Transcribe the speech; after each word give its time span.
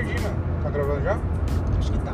perdi, 0.00 0.22
mano. 0.22 0.36
Tá 0.62 0.70
gravando 0.70 1.04
já? 1.04 1.18
Acho 1.78 1.92
que 1.92 1.98
tá. 1.98 2.12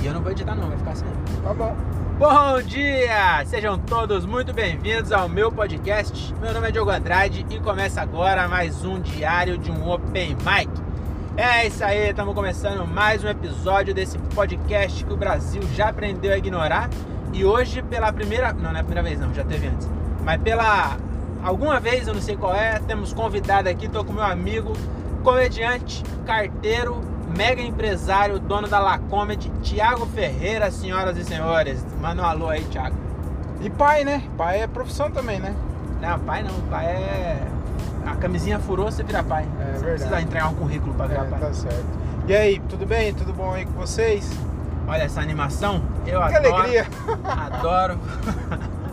E 0.00 0.06
eu 0.06 0.14
não 0.14 0.22
vou 0.22 0.30
editar 0.30 0.54
não, 0.54 0.68
vai 0.68 0.78
ficar 0.78 0.92
assim. 0.92 1.04
Tá 1.42 1.54
bom. 1.54 1.76
Bom 2.18 2.62
dia! 2.62 3.44
Sejam 3.46 3.78
todos 3.78 4.24
muito 4.24 4.52
bem-vindos 4.52 5.12
ao 5.12 5.28
meu 5.28 5.50
podcast. 5.50 6.34
Meu 6.40 6.52
nome 6.52 6.68
é 6.68 6.70
Diogo 6.70 6.90
Andrade 6.90 7.46
e 7.50 7.60
começa 7.60 8.00
agora 8.00 8.48
mais 8.48 8.84
um 8.84 9.00
diário 9.00 9.58
de 9.58 9.70
um 9.70 9.88
Open 9.88 10.36
Mic. 10.36 10.70
É 11.36 11.66
isso 11.66 11.84
aí, 11.84 12.10
estamos 12.10 12.34
começando 12.34 12.86
mais 12.86 13.22
um 13.22 13.28
episódio 13.28 13.94
desse 13.94 14.18
podcast 14.34 15.04
que 15.04 15.12
o 15.12 15.16
Brasil 15.16 15.62
já 15.74 15.88
aprendeu 15.88 16.32
a 16.32 16.38
ignorar. 16.38 16.88
E 17.32 17.44
hoje, 17.44 17.82
pela 17.82 18.12
primeira. 18.12 18.52
Não, 18.52 18.70
não 18.72 18.76
é 18.76 18.80
a 18.80 18.84
primeira 18.84 19.02
vez, 19.02 19.20
não, 19.20 19.34
já 19.34 19.44
teve 19.44 19.66
antes. 19.66 19.88
Mas 20.24 20.40
pela. 20.40 20.96
Alguma 21.42 21.78
vez, 21.78 22.08
eu 22.08 22.14
não 22.14 22.20
sei 22.20 22.36
qual 22.36 22.54
é, 22.54 22.80
temos 22.80 23.12
convidado 23.12 23.68
aqui, 23.68 23.88
tô 23.88 24.04
com 24.04 24.12
meu 24.12 24.24
amigo, 24.24 24.72
comediante, 25.22 26.02
carteiro, 26.26 27.00
mega 27.38 27.62
empresário, 27.62 28.40
dono 28.40 28.66
da 28.66 28.80
La 28.80 28.98
Comedy, 28.98 29.48
Thiago 29.62 30.04
Ferreira, 30.06 30.72
senhoras 30.72 31.16
e 31.16 31.24
senhores. 31.24 31.86
Manda 32.00 32.20
um 32.20 32.24
alô 32.24 32.48
aí, 32.48 32.64
Thiago. 32.64 32.96
E 33.60 33.70
pai, 33.70 34.02
né? 34.02 34.24
Pai 34.36 34.60
é 34.62 34.66
profissão 34.66 35.08
também, 35.08 35.38
né? 35.38 35.54
Não, 36.00 36.18
pai 36.18 36.42
não, 36.42 36.52
pai 36.68 36.86
é. 36.86 37.40
A 38.04 38.16
camisinha 38.16 38.58
furou, 38.58 38.90
você 38.90 39.04
vira 39.04 39.22
pai. 39.22 39.44
É 39.44 39.64
Você 39.64 39.70
verdade. 39.70 39.84
precisa 39.84 40.20
entregar 40.20 40.48
um 40.48 40.54
currículo 40.54 40.92
pra 40.94 41.06
virar 41.06 41.24
É, 41.24 41.26
pai. 41.28 41.38
tá 41.40 41.52
certo. 41.52 41.84
E 42.26 42.34
aí, 42.34 42.58
tudo 42.68 42.84
bem? 42.84 43.14
Tudo 43.14 43.32
bom 43.32 43.52
aí 43.54 43.64
com 43.64 43.72
vocês? 43.72 44.28
Olha 44.88 45.02
essa 45.04 45.20
animação, 45.20 45.80
eu 46.06 46.20
que 46.26 46.34
adoro. 46.36 46.56
alegria! 46.56 46.86
Adoro. 47.24 47.98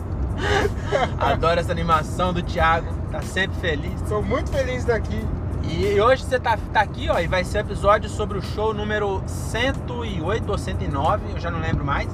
adoro 1.18 1.58
essa 1.60 1.72
animação 1.72 2.32
do 2.32 2.42
Thiago, 2.42 2.86
tá 3.10 3.22
sempre 3.22 3.56
feliz. 3.58 4.00
Estou 4.02 4.22
muito 4.22 4.50
feliz 4.52 4.84
daqui. 4.84 5.20
E 5.68 6.00
hoje 6.00 6.22
você 6.22 6.38
tá, 6.38 6.56
tá 6.72 6.80
aqui, 6.80 7.08
ó, 7.10 7.18
e 7.18 7.26
vai 7.26 7.44
ser 7.44 7.58
episódio 7.58 8.08
sobre 8.08 8.38
o 8.38 8.42
show 8.42 8.72
número 8.72 9.22
108 9.26 10.50
ou 10.50 10.56
109, 10.56 11.32
eu 11.32 11.40
já 11.40 11.50
não 11.50 11.60
lembro 11.60 11.84
mais. 11.84 12.08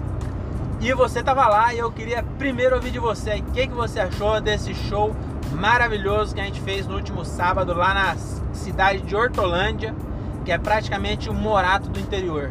E 0.80 0.92
você 0.94 1.22
tava 1.22 1.46
lá 1.46 1.72
e 1.72 1.78
eu 1.78 1.92
queria 1.92 2.24
primeiro 2.38 2.74
ouvir 2.74 2.90
de 2.90 2.98
você. 2.98 3.36
O 3.36 3.42
que, 3.52 3.68
que 3.68 3.74
você 3.74 4.00
achou 4.00 4.40
desse 4.40 4.74
show 4.74 5.14
maravilhoso 5.52 6.34
que 6.34 6.40
a 6.40 6.44
gente 6.44 6.60
fez 6.60 6.86
no 6.86 6.96
último 6.96 7.24
sábado 7.24 7.72
lá 7.74 7.94
na 7.94 8.16
cidade 8.52 9.02
de 9.02 9.14
Hortolândia, 9.14 9.94
que 10.44 10.50
é 10.50 10.58
praticamente 10.58 11.30
o 11.30 11.34
Morato 11.34 11.88
do 11.88 12.00
interior. 12.00 12.50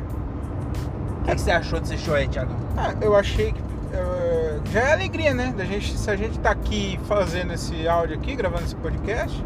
O 1.19 1.23
que, 1.25 1.35
que 1.35 1.41
você 1.41 1.51
achou 1.51 1.79
desse 1.79 1.97
show 1.97 2.15
aí, 2.15 2.27
Thiago? 2.27 2.55
Ah, 2.77 2.93
eu 3.01 3.15
achei 3.15 3.51
que 3.51 3.61
eh, 3.93 4.59
já 4.71 4.79
é 4.79 4.93
alegria, 4.93 5.33
né? 5.33 5.53
Da 5.55 5.65
gente, 5.65 5.97
se 5.97 6.09
a 6.09 6.15
gente 6.15 6.39
tá 6.39 6.51
aqui 6.51 6.99
fazendo 7.07 7.53
esse 7.53 7.87
áudio 7.87 8.15
aqui, 8.15 8.35
gravando 8.35 8.63
esse 8.63 8.75
podcast, 8.75 9.43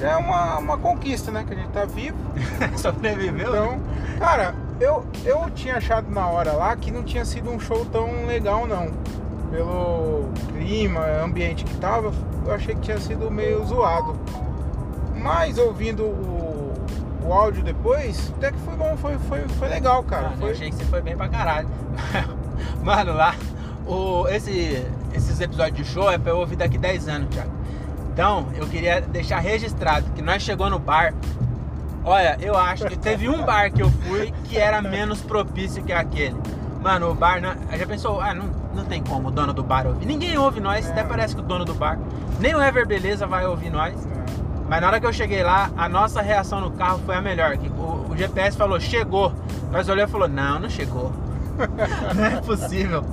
é 0.00 0.16
uma, 0.16 0.58
uma 0.58 0.78
conquista, 0.78 1.30
né? 1.30 1.44
Que 1.46 1.54
a 1.54 1.56
gente 1.56 1.70
tá 1.70 1.84
vivo. 1.84 2.16
Sobreviveu? 2.76 3.50
né? 3.50 3.58
Então, 3.58 3.80
cara, 4.18 4.54
eu, 4.80 5.04
eu 5.24 5.50
tinha 5.50 5.76
achado 5.76 6.10
na 6.10 6.26
hora 6.26 6.52
lá 6.52 6.74
que 6.76 6.90
não 6.90 7.02
tinha 7.02 7.24
sido 7.24 7.50
um 7.50 7.58
show 7.58 7.84
tão 7.86 8.26
legal, 8.26 8.66
não. 8.66 8.90
Pelo 9.50 10.28
clima, 10.48 11.00
ambiente 11.22 11.64
que 11.64 11.74
tava, 11.76 12.12
eu 12.44 12.52
achei 12.52 12.74
que 12.74 12.80
tinha 12.82 12.98
sido 12.98 13.30
meio 13.30 13.64
zoado. 13.64 14.18
Mas 15.14 15.58
ouvindo 15.58 16.04
o, 16.04 16.74
o 17.24 17.32
áudio 17.32 17.62
depois, 17.62 18.32
até 18.36 18.52
que 18.52 18.58
foi 18.58 18.74
bom, 18.74 18.96
foi, 18.96 19.18
foi, 19.28 19.40
foi 19.48 19.68
legal, 19.68 20.02
cara. 20.04 20.30
Mano, 20.30 20.34
eu 20.34 20.40
Foi, 20.40 20.50
achei 20.50 20.70
que 20.70 20.76
você 20.76 20.84
foi 20.84 21.00
bem 21.00 21.16
pra 21.16 21.28
caralho. 21.28 21.68
Mano, 22.82 23.14
lá, 23.14 23.34
o, 23.86 24.28
esse, 24.28 24.84
esses 25.14 25.40
episódios 25.40 25.76
de 25.76 25.92
show 25.92 26.10
é 26.10 26.18
pra 26.18 26.32
eu 26.32 26.38
ouvir 26.38 26.56
daqui 26.56 26.76
10 26.76 27.08
anos, 27.08 27.28
Thiago. 27.34 27.55
Então, 28.16 28.46
eu 28.54 28.66
queria 28.66 29.02
deixar 29.02 29.40
registrado 29.40 30.10
que 30.12 30.22
nós 30.22 30.40
chegou 30.42 30.70
no 30.70 30.78
bar. 30.78 31.12
Olha, 32.02 32.38
eu 32.40 32.56
acho 32.56 32.86
que 32.86 32.96
teve 32.96 33.28
um 33.28 33.44
bar 33.44 33.70
que 33.70 33.82
eu 33.82 33.90
fui 33.90 34.32
que 34.44 34.56
era 34.56 34.80
menos 34.80 35.20
propício 35.20 35.84
que 35.84 35.92
aquele. 35.92 36.34
Mano, 36.82 37.10
o 37.10 37.14
bar, 37.14 37.42
não, 37.42 37.54
já 37.76 37.86
pensou, 37.86 38.18
ah, 38.18 38.32
não, 38.32 38.46
não 38.74 38.86
tem 38.86 39.02
como 39.02 39.28
o 39.28 39.30
dono 39.30 39.52
do 39.52 39.62
bar 39.62 39.86
ouvir. 39.86 40.06
Ninguém 40.06 40.38
ouve 40.38 40.60
nós, 40.60 40.86
É. 40.86 40.92
até 40.92 41.04
parece 41.04 41.34
que 41.34 41.42
o 41.42 41.44
dono 41.44 41.66
do 41.66 41.74
bar, 41.74 41.98
nem 42.40 42.54
o 42.54 42.62
Ever 42.62 42.86
Beleza 42.86 43.26
vai 43.26 43.44
ouvir 43.44 43.68
nós. 43.68 44.08
Mas 44.66 44.80
na 44.80 44.86
hora 44.86 44.98
que 44.98 45.04
eu 45.04 45.12
cheguei 45.12 45.42
lá, 45.42 45.70
a 45.76 45.86
nossa 45.86 46.22
reação 46.22 46.58
no 46.58 46.70
carro 46.70 46.98
foi 47.04 47.16
a 47.16 47.20
melhor. 47.20 47.54
Que 47.58 47.68
o, 47.68 48.06
o 48.10 48.16
GPS 48.16 48.56
falou, 48.56 48.80
chegou. 48.80 49.30
Nós 49.70 49.90
olhamos 49.90 50.08
e 50.08 50.12
falou, 50.12 50.26
não, 50.26 50.58
não 50.58 50.70
chegou. 50.70 51.12
não 52.16 52.24
é 52.24 52.40
possível. 52.40 53.04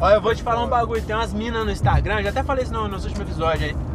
Olha, 0.00 0.14
eu 0.14 0.22
vou 0.22 0.34
te 0.34 0.42
falar 0.42 0.64
um 0.64 0.68
bagulho. 0.68 1.02
Tem 1.02 1.14
umas 1.14 1.34
minas 1.34 1.62
no 1.62 1.70
Instagram, 1.70 2.22
já 2.22 2.30
até 2.30 2.42
falei 2.42 2.64
isso 2.64 2.72
no, 2.72 2.88
nos 2.88 3.04
últimos 3.04 3.28
episódios 3.28 3.64
aí. 3.64 3.89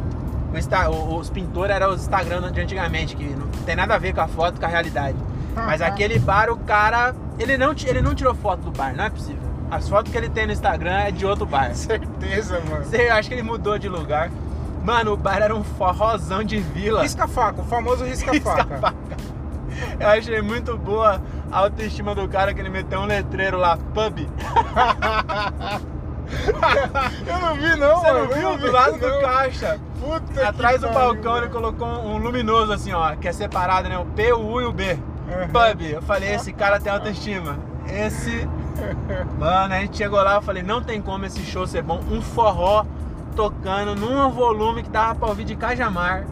O 0.56 0.58
Insta- 0.58 0.88
o- 0.88 1.18
os 1.18 1.28
pintores 1.28 1.76
eram 1.76 1.90
os 1.90 2.00
Instagram 2.00 2.50
de 2.50 2.60
antigamente, 2.62 3.14
que 3.14 3.24
não 3.24 3.46
tem 3.66 3.76
nada 3.76 3.94
a 3.94 3.98
ver 3.98 4.14
com 4.14 4.22
a 4.22 4.26
foto, 4.26 4.58
com 4.58 4.64
a 4.64 4.68
realidade. 4.68 5.18
Mas 5.54 5.82
aquele 5.82 6.18
bar, 6.18 6.48
o 6.50 6.56
cara, 6.56 7.14
ele 7.38 7.58
não, 7.58 7.74
ele 7.84 8.00
não 8.00 8.14
tirou 8.14 8.34
foto 8.34 8.60
do 8.62 8.70
bar, 8.70 8.94
não 8.96 9.04
é 9.04 9.10
possível. 9.10 9.42
As 9.70 9.86
fotos 9.86 10.10
que 10.10 10.16
ele 10.16 10.30
tem 10.30 10.46
no 10.46 10.52
Instagram 10.54 10.96
é 10.98 11.10
de 11.10 11.26
outro 11.26 11.44
bar. 11.44 11.74
Certeza, 11.76 12.58
mano. 12.70 12.84
Você 12.84 13.02
acha 13.08 13.28
que 13.28 13.34
ele 13.34 13.42
mudou 13.42 13.78
de 13.78 13.86
lugar? 13.86 14.30
Mano, 14.82 15.12
o 15.12 15.16
bar 15.16 15.42
era 15.42 15.54
um 15.54 15.62
forrozão 15.62 16.42
de 16.42 16.58
vila. 16.58 17.02
Risca-faca, 17.02 17.60
o 17.60 17.64
famoso 17.66 18.02
risca-faca. 18.04 18.94
Eu 20.00 20.08
achei 20.08 20.40
muito 20.40 20.74
boa 20.78 21.20
a 21.52 21.58
autoestima 21.58 22.14
do 22.14 22.26
cara 22.26 22.54
que 22.54 22.60
ele 22.60 22.70
meteu 22.70 23.00
um 23.00 23.04
letreiro 23.04 23.58
lá, 23.58 23.76
pub. 23.92 24.20
eu 27.26 27.38
não 27.40 27.54
vi, 27.56 27.76
não, 27.76 27.96
Você 28.00 28.12
não 28.12 28.20
mano. 28.26 28.32
eu 28.32 28.56
viu? 28.56 28.56
Do 28.58 28.72
lado 28.72 28.98
do 28.98 29.06
não. 29.08 29.20
caixa. 29.20 29.78
Puta 30.00 30.48
Atrás 30.48 30.80
do 30.80 30.88
balcão 30.90 31.38
ele 31.38 31.48
colocou 31.48 31.86
um 31.86 32.18
luminoso 32.18 32.72
assim, 32.72 32.92
ó, 32.92 33.14
que 33.16 33.28
é 33.28 33.32
separado, 33.32 33.88
né? 33.88 33.98
O 33.98 34.04
P, 34.04 34.32
o 34.32 34.40
U 34.40 34.60
e 34.60 34.64
o 34.64 34.72
B. 34.72 34.92
Uhum. 34.92 35.48
Pub. 35.48 35.82
Eu 35.82 36.02
falei, 36.02 36.34
esse 36.34 36.52
cara 36.52 36.78
tem 36.78 36.92
autoestima. 36.92 37.58
Esse. 37.88 38.48
Mano, 39.38 39.74
a 39.74 39.80
gente 39.80 39.96
chegou 39.96 40.22
lá, 40.22 40.34
eu 40.34 40.42
falei, 40.42 40.62
não 40.62 40.82
tem 40.82 41.00
como 41.00 41.24
esse 41.24 41.40
show 41.40 41.66
ser 41.66 41.82
bom. 41.82 42.00
Um 42.10 42.20
forró 42.20 42.84
tocando 43.34 43.94
num 43.94 44.30
volume 44.30 44.82
que 44.82 44.90
dava 44.90 45.14
pra 45.14 45.28
ouvir 45.28 45.44
de 45.44 45.56
Cajamar. 45.56 46.24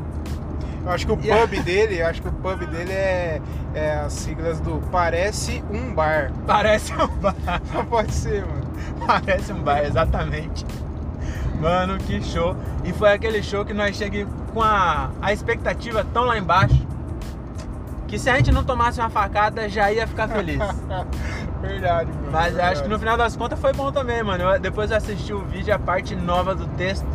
Eu 0.84 0.91
acho 0.91 1.06
que 1.06 1.12
o 1.12 1.16
pub 1.16 1.62
dele, 1.62 2.00
eu 2.00 2.06
acho 2.06 2.20
que 2.20 2.28
o 2.28 2.32
pub 2.32 2.66
dele 2.66 2.92
é, 2.92 3.41
é 3.75 3.94
as 3.96 4.12
siglas 4.12 4.60
do 4.60 4.82
Parece 4.92 5.64
um 5.70 5.94
Bar. 5.94 6.31
Parece 6.46 6.92
um 6.92 7.06
bar. 7.06 7.34
Não 7.72 7.86
pode 7.86 8.12
ser, 8.12 8.44
mano. 8.44 8.64
Parece 9.06 9.52
um 9.52 9.62
bar, 9.62 9.82
exatamente. 9.82 10.66
Mano, 11.64 11.97
que 11.97 12.22
show. 12.22 12.54
E 12.84 12.92
foi 12.92 13.10
aquele 13.12 13.42
show 13.42 13.64
que 13.64 13.72
nós 13.72 13.97
chegamos 13.97 14.30
com 14.52 14.62
a, 14.62 15.08
a 15.22 15.32
expectativa 15.32 16.04
tão 16.12 16.25
lá 16.25 16.36
embaixo 16.36 16.86
que 18.06 18.19
se 18.19 18.28
a 18.28 18.36
gente 18.36 18.52
não 18.52 18.62
tomasse 18.62 19.00
uma 19.00 19.08
facada 19.08 19.66
já 19.66 19.91
ia 19.91 20.06
ficar 20.06 20.28
feliz. 20.28 20.58
Verdade, 21.62 22.10
mano. 22.12 22.28
Mas 22.30 22.52
verdade. 22.52 22.72
acho 22.75 22.82
que 22.82 22.88
no 22.91 22.98
final 22.98 23.16
das 23.16 23.34
contas 23.34 23.58
foi 23.58 23.72
bom 23.72 23.91
também, 23.91 24.22
mano. 24.22 24.44
Eu- 24.44 24.60
depois 24.60 24.91
eu 24.91 24.98
assisti 24.98 25.32
o 25.32 25.38
vídeo, 25.41 25.75
a 25.75 25.78
parte 25.78 26.14
nova 26.14 26.54
do 26.54 26.66
texto 26.76 27.06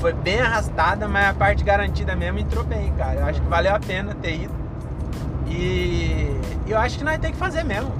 foi 0.00 0.12
bem 0.12 0.40
arrastada, 0.40 1.08
mas 1.08 1.26
a 1.28 1.34
parte 1.34 1.64
garantida 1.64 2.14
mesmo 2.14 2.38
entrou 2.38 2.62
bem, 2.62 2.92
cara. 2.92 3.14
Eu 3.18 3.26
acho 3.26 3.40
que 3.42 3.48
valeu 3.48 3.74
a 3.74 3.80
pena 3.80 4.14
ter 4.22 4.42
ido. 4.42 4.54
E 5.48 6.40
eu 6.68 6.78
acho 6.78 6.96
que 6.96 7.02
nós 7.04 7.18
tem 7.18 7.32
que 7.32 7.36
fazer 7.38 7.64
mesmo. 7.64 7.90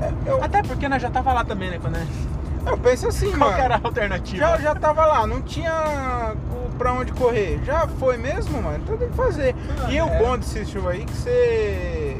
É, 0.00 0.30
eu, 0.30 0.42
Até 0.44 0.62
porque 0.62 0.88
nós 0.88 1.02
já 1.02 1.10
tava 1.10 1.32
lá 1.32 1.44
também, 1.44 1.70
né? 1.70 1.78
Quando 1.82 1.94
nós- 1.98 2.29
eu 2.66 2.78
penso 2.78 3.08
assim, 3.08 3.28
Qual 3.30 3.38
mano. 3.38 3.54
que 3.54 3.60
era 3.60 3.74
a 3.76 3.80
alternativa? 3.82 4.38
Já, 4.38 4.56
já 4.58 4.74
tava 4.74 5.04
lá, 5.06 5.26
não 5.26 5.40
tinha 5.42 6.34
o- 6.52 6.70
pra 6.76 6.92
onde 6.92 7.12
correr. 7.12 7.60
Já 7.64 7.86
foi 7.86 8.16
mesmo, 8.16 8.62
mano. 8.62 8.78
Então 8.82 8.96
tem 8.96 9.08
que 9.08 9.16
fazer. 9.16 9.54
Ah, 9.84 9.90
e 9.92 10.00
o 10.00 10.06
é. 10.08 10.18
bom 10.18 10.36
desse 10.38 10.64
show 10.66 10.88
aí 10.88 11.02
é 11.02 11.04
que 11.04 11.12
você 11.12 12.16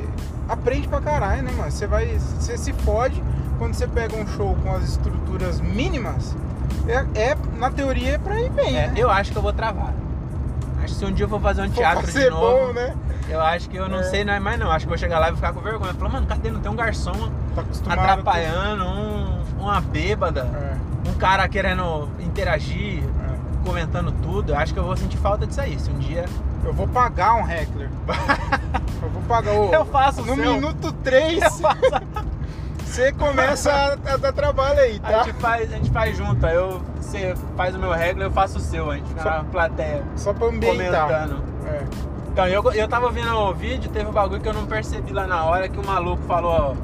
aprende 0.48 0.88
pra 0.88 1.00
caralho, 1.00 1.42
né, 1.42 1.52
mano? 1.56 1.70
Você 1.70 1.86
vai. 1.86 2.06
Você 2.06 2.56
se 2.58 2.72
fode 2.72 3.22
quando 3.58 3.74
você 3.74 3.86
pega 3.86 4.16
um 4.16 4.26
show 4.26 4.56
com 4.62 4.74
as 4.74 4.84
estruturas 4.84 5.60
mínimas. 5.60 6.34
É, 6.88 7.30
é- 7.32 7.36
na 7.58 7.70
teoria 7.70 8.14
é 8.14 8.18
pra 8.18 8.40
ir 8.40 8.50
bem, 8.50 8.76
É, 8.76 8.88
né? 8.88 8.94
eu 8.96 9.10
acho 9.10 9.32
que 9.32 9.38
eu 9.38 9.42
vou 9.42 9.52
travar. 9.52 9.92
Acho 10.82 10.94
que 10.94 10.98
se 11.00 11.04
um 11.04 11.12
dia 11.12 11.24
eu 11.26 11.28
for 11.28 11.40
fazer 11.40 11.62
um 11.62 11.68
teatro 11.70 12.06
de 12.06 12.12
ser 12.12 12.30
novo, 12.30 12.68
bom, 12.68 12.72
né? 12.72 12.94
eu 13.28 13.38
acho 13.40 13.68
que 13.68 13.76
eu 13.76 13.86
não 13.88 13.98
É. 14.00 14.02
sei 14.04 14.24
não 14.24 14.32
é 14.32 14.40
mais 14.40 14.58
não. 14.58 14.70
Acho 14.70 14.86
que 14.86 14.92
eu 14.92 14.96
vou 14.96 14.98
chegar 14.98 15.18
lá 15.18 15.26
e 15.28 15.30
vou 15.30 15.36
ficar 15.36 15.52
com 15.52 15.60
vergonha. 15.60 15.92
Falar, 15.94 16.10
mano, 16.10 16.26
cadê? 16.26 16.50
Não 16.50 16.60
tem 16.60 16.70
um 16.72 16.74
garçom 16.74 17.12
Tá 17.54 17.60
acostumado. 17.60 17.98
atrapalhando, 18.00 18.84
um, 18.84 19.19
uma 19.60 19.80
bêbada, 19.80 20.40
É, 20.42 21.08
um 21.10 21.14
cara 21.14 21.48
querendo 21.48 22.08
interagir, 22.20 23.02
é. 23.02 23.64
comentando 23.68 24.12
tudo. 24.22 24.52
Eu 24.52 24.58
acho 24.58 24.72
que 24.72 24.78
eu 24.80 24.84
vou 24.84 24.96
sentir 24.96 25.16
falta 25.18 25.46
disso 25.46 25.60
aí. 25.60 25.78
Se 25.78 25.90
um 25.90 25.98
dia. 25.98 26.24
Eu 26.64 26.72
vou 26.74 26.86
pagar 26.88 27.34
um 27.36 27.48
heckler. 27.48 27.88
eu 29.02 29.08
vou 29.08 29.22
pagar 29.22 29.52
o. 29.52 29.72
Eu 29.72 29.84
faço 29.86 30.22
o 30.22 30.26
No 30.26 30.34
seu. 30.34 30.52
minuto 30.54 30.92
3, 30.92 31.40
você 32.84 33.12
começa 33.12 33.72
a, 33.72 33.92
a 34.14 34.16
dar 34.16 34.32
trabalho 34.32 34.78
aí, 34.80 35.00
A 35.02 35.10
tá? 35.10 35.22
gente 35.24 35.34
faz, 35.36 35.72
a 35.72 35.76
gente 35.76 35.90
faz 35.90 36.16
junto. 36.16 36.44
Aí 36.44 36.54
eu, 36.54 36.80
você 37.00 37.34
faz 37.56 37.74
o 37.74 37.78
meu 37.78 37.92
regra, 37.92 38.24
eu 38.24 38.30
faço 38.30 38.58
o 38.58 38.60
seu. 38.60 38.90
A 38.90 38.96
gente 38.96 39.08
fica 39.08 39.22
Só- 39.22 39.30
na 39.30 39.44
plateia 39.44 40.02
Só 40.16 40.32
pra 40.34 40.48
ambientar. 40.48 41.06
comentando. 41.08 41.42
É. 41.66 41.84
Então, 42.32 42.46
eu, 42.46 42.72
eu 42.72 42.88
tava 42.88 43.10
vendo 43.10 43.32
o 43.34 43.52
vídeo, 43.54 43.90
teve 43.90 44.08
um 44.08 44.12
bagulho 44.12 44.40
que 44.40 44.48
eu 44.48 44.52
não 44.54 44.64
percebi 44.66 45.12
lá 45.12 45.26
na 45.26 45.44
hora, 45.44 45.68
que 45.68 45.78
o 45.78 45.86
maluco 45.86 46.22
falou, 46.24 46.52
ó, 46.52 46.74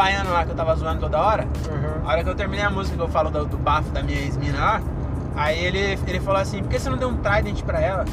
baiano 0.00 0.32
lá 0.32 0.44
que 0.44 0.50
eu 0.50 0.56
tava 0.56 0.74
zoando 0.76 1.00
toda 1.00 1.20
hora, 1.20 1.44
Uhum. 1.68 2.06
a 2.06 2.08
hora 2.08 2.24
que 2.24 2.30
eu 2.30 2.34
terminei 2.34 2.64
a 2.64 2.70
música 2.70 2.96
que 2.96 3.02
eu 3.02 3.08
falo 3.08 3.28
do, 3.30 3.44
do 3.44 3.58
bafo 3.58 3.90
da 3.90 4.02
minha 4.02 4.18
ex-mina 4.18 4.58
lá, 4.58 4.80
aí 5.36 5.62
ele, 5.62 5.98
ele 6.06 6.20
falou 6.20 6.40
assim, 6.40 6.60
por 6.62 6.68
que 6.70 6.78
você 6.78 6.88
não 6.88 6.96
deu 6.96 7.08
um 7.08 7.16
trident 7.18 7.62
pra 7.64 7.80
ela? 7.82 8.04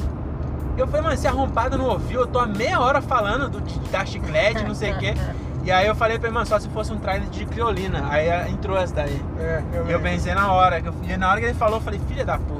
Eu 0.78 0.86
falei, 0.86 1.02
mano, 1.02 1.14
esse 1.14 1.26
arrombado 1.28 1.78
não 1.78 1.86
ouviu, 1.86 2.20
eu 2.22 2.28
tô 2.28 2.40
há 2.40 2.46
meia 2.46 2.80
hora 2.82 3.02
falando 3.02 3.50
do, 3.50 3.62
dar 3.90 4.06
chiclete, 4.06 4.64
não 4.66 4.76
sei 4.76 4.92
o 4.92 4.98
quê. 4.98 5.14
E 5.68 5.72
aí 5.72 5.86
eu 5.86 5.94
falei 5.96 6.18
pra 6.18 6.30
ele, 6.30 6.34
mano, 6.34 6.46
só 6.46 6.58
se 6.58 6.70
fosse 6.70 6.94
um 6.94 6.98
trailer 6.98 7.28
de 7.28 7.46
criolina. 7.46 8.06
Aí 8.10 8.30
eh, 8.30 8.48
entrou 8.52 8.78
essa 8.78 8.96
daí. 8.96 9.22
É, 9.38 9.62
eu, 9.74 9.86
eu 9.90 10.00
pensei 10.00 10.34
na 10.34 10.50
hora, 10.50 10.80
que 10.82 10.88
eu, 10.88 10.94
e 11.04 11.18
na 11.18 11.30
hora 11.30 11.42
que 11.42 11.46
ele 11.48 11.54
falou, 11.56 11.80
eu 11.80 11.82
falei, 11.82 12.00
filha 12.08 12.24
da 12.24 12.38
puta, 12.38 12.57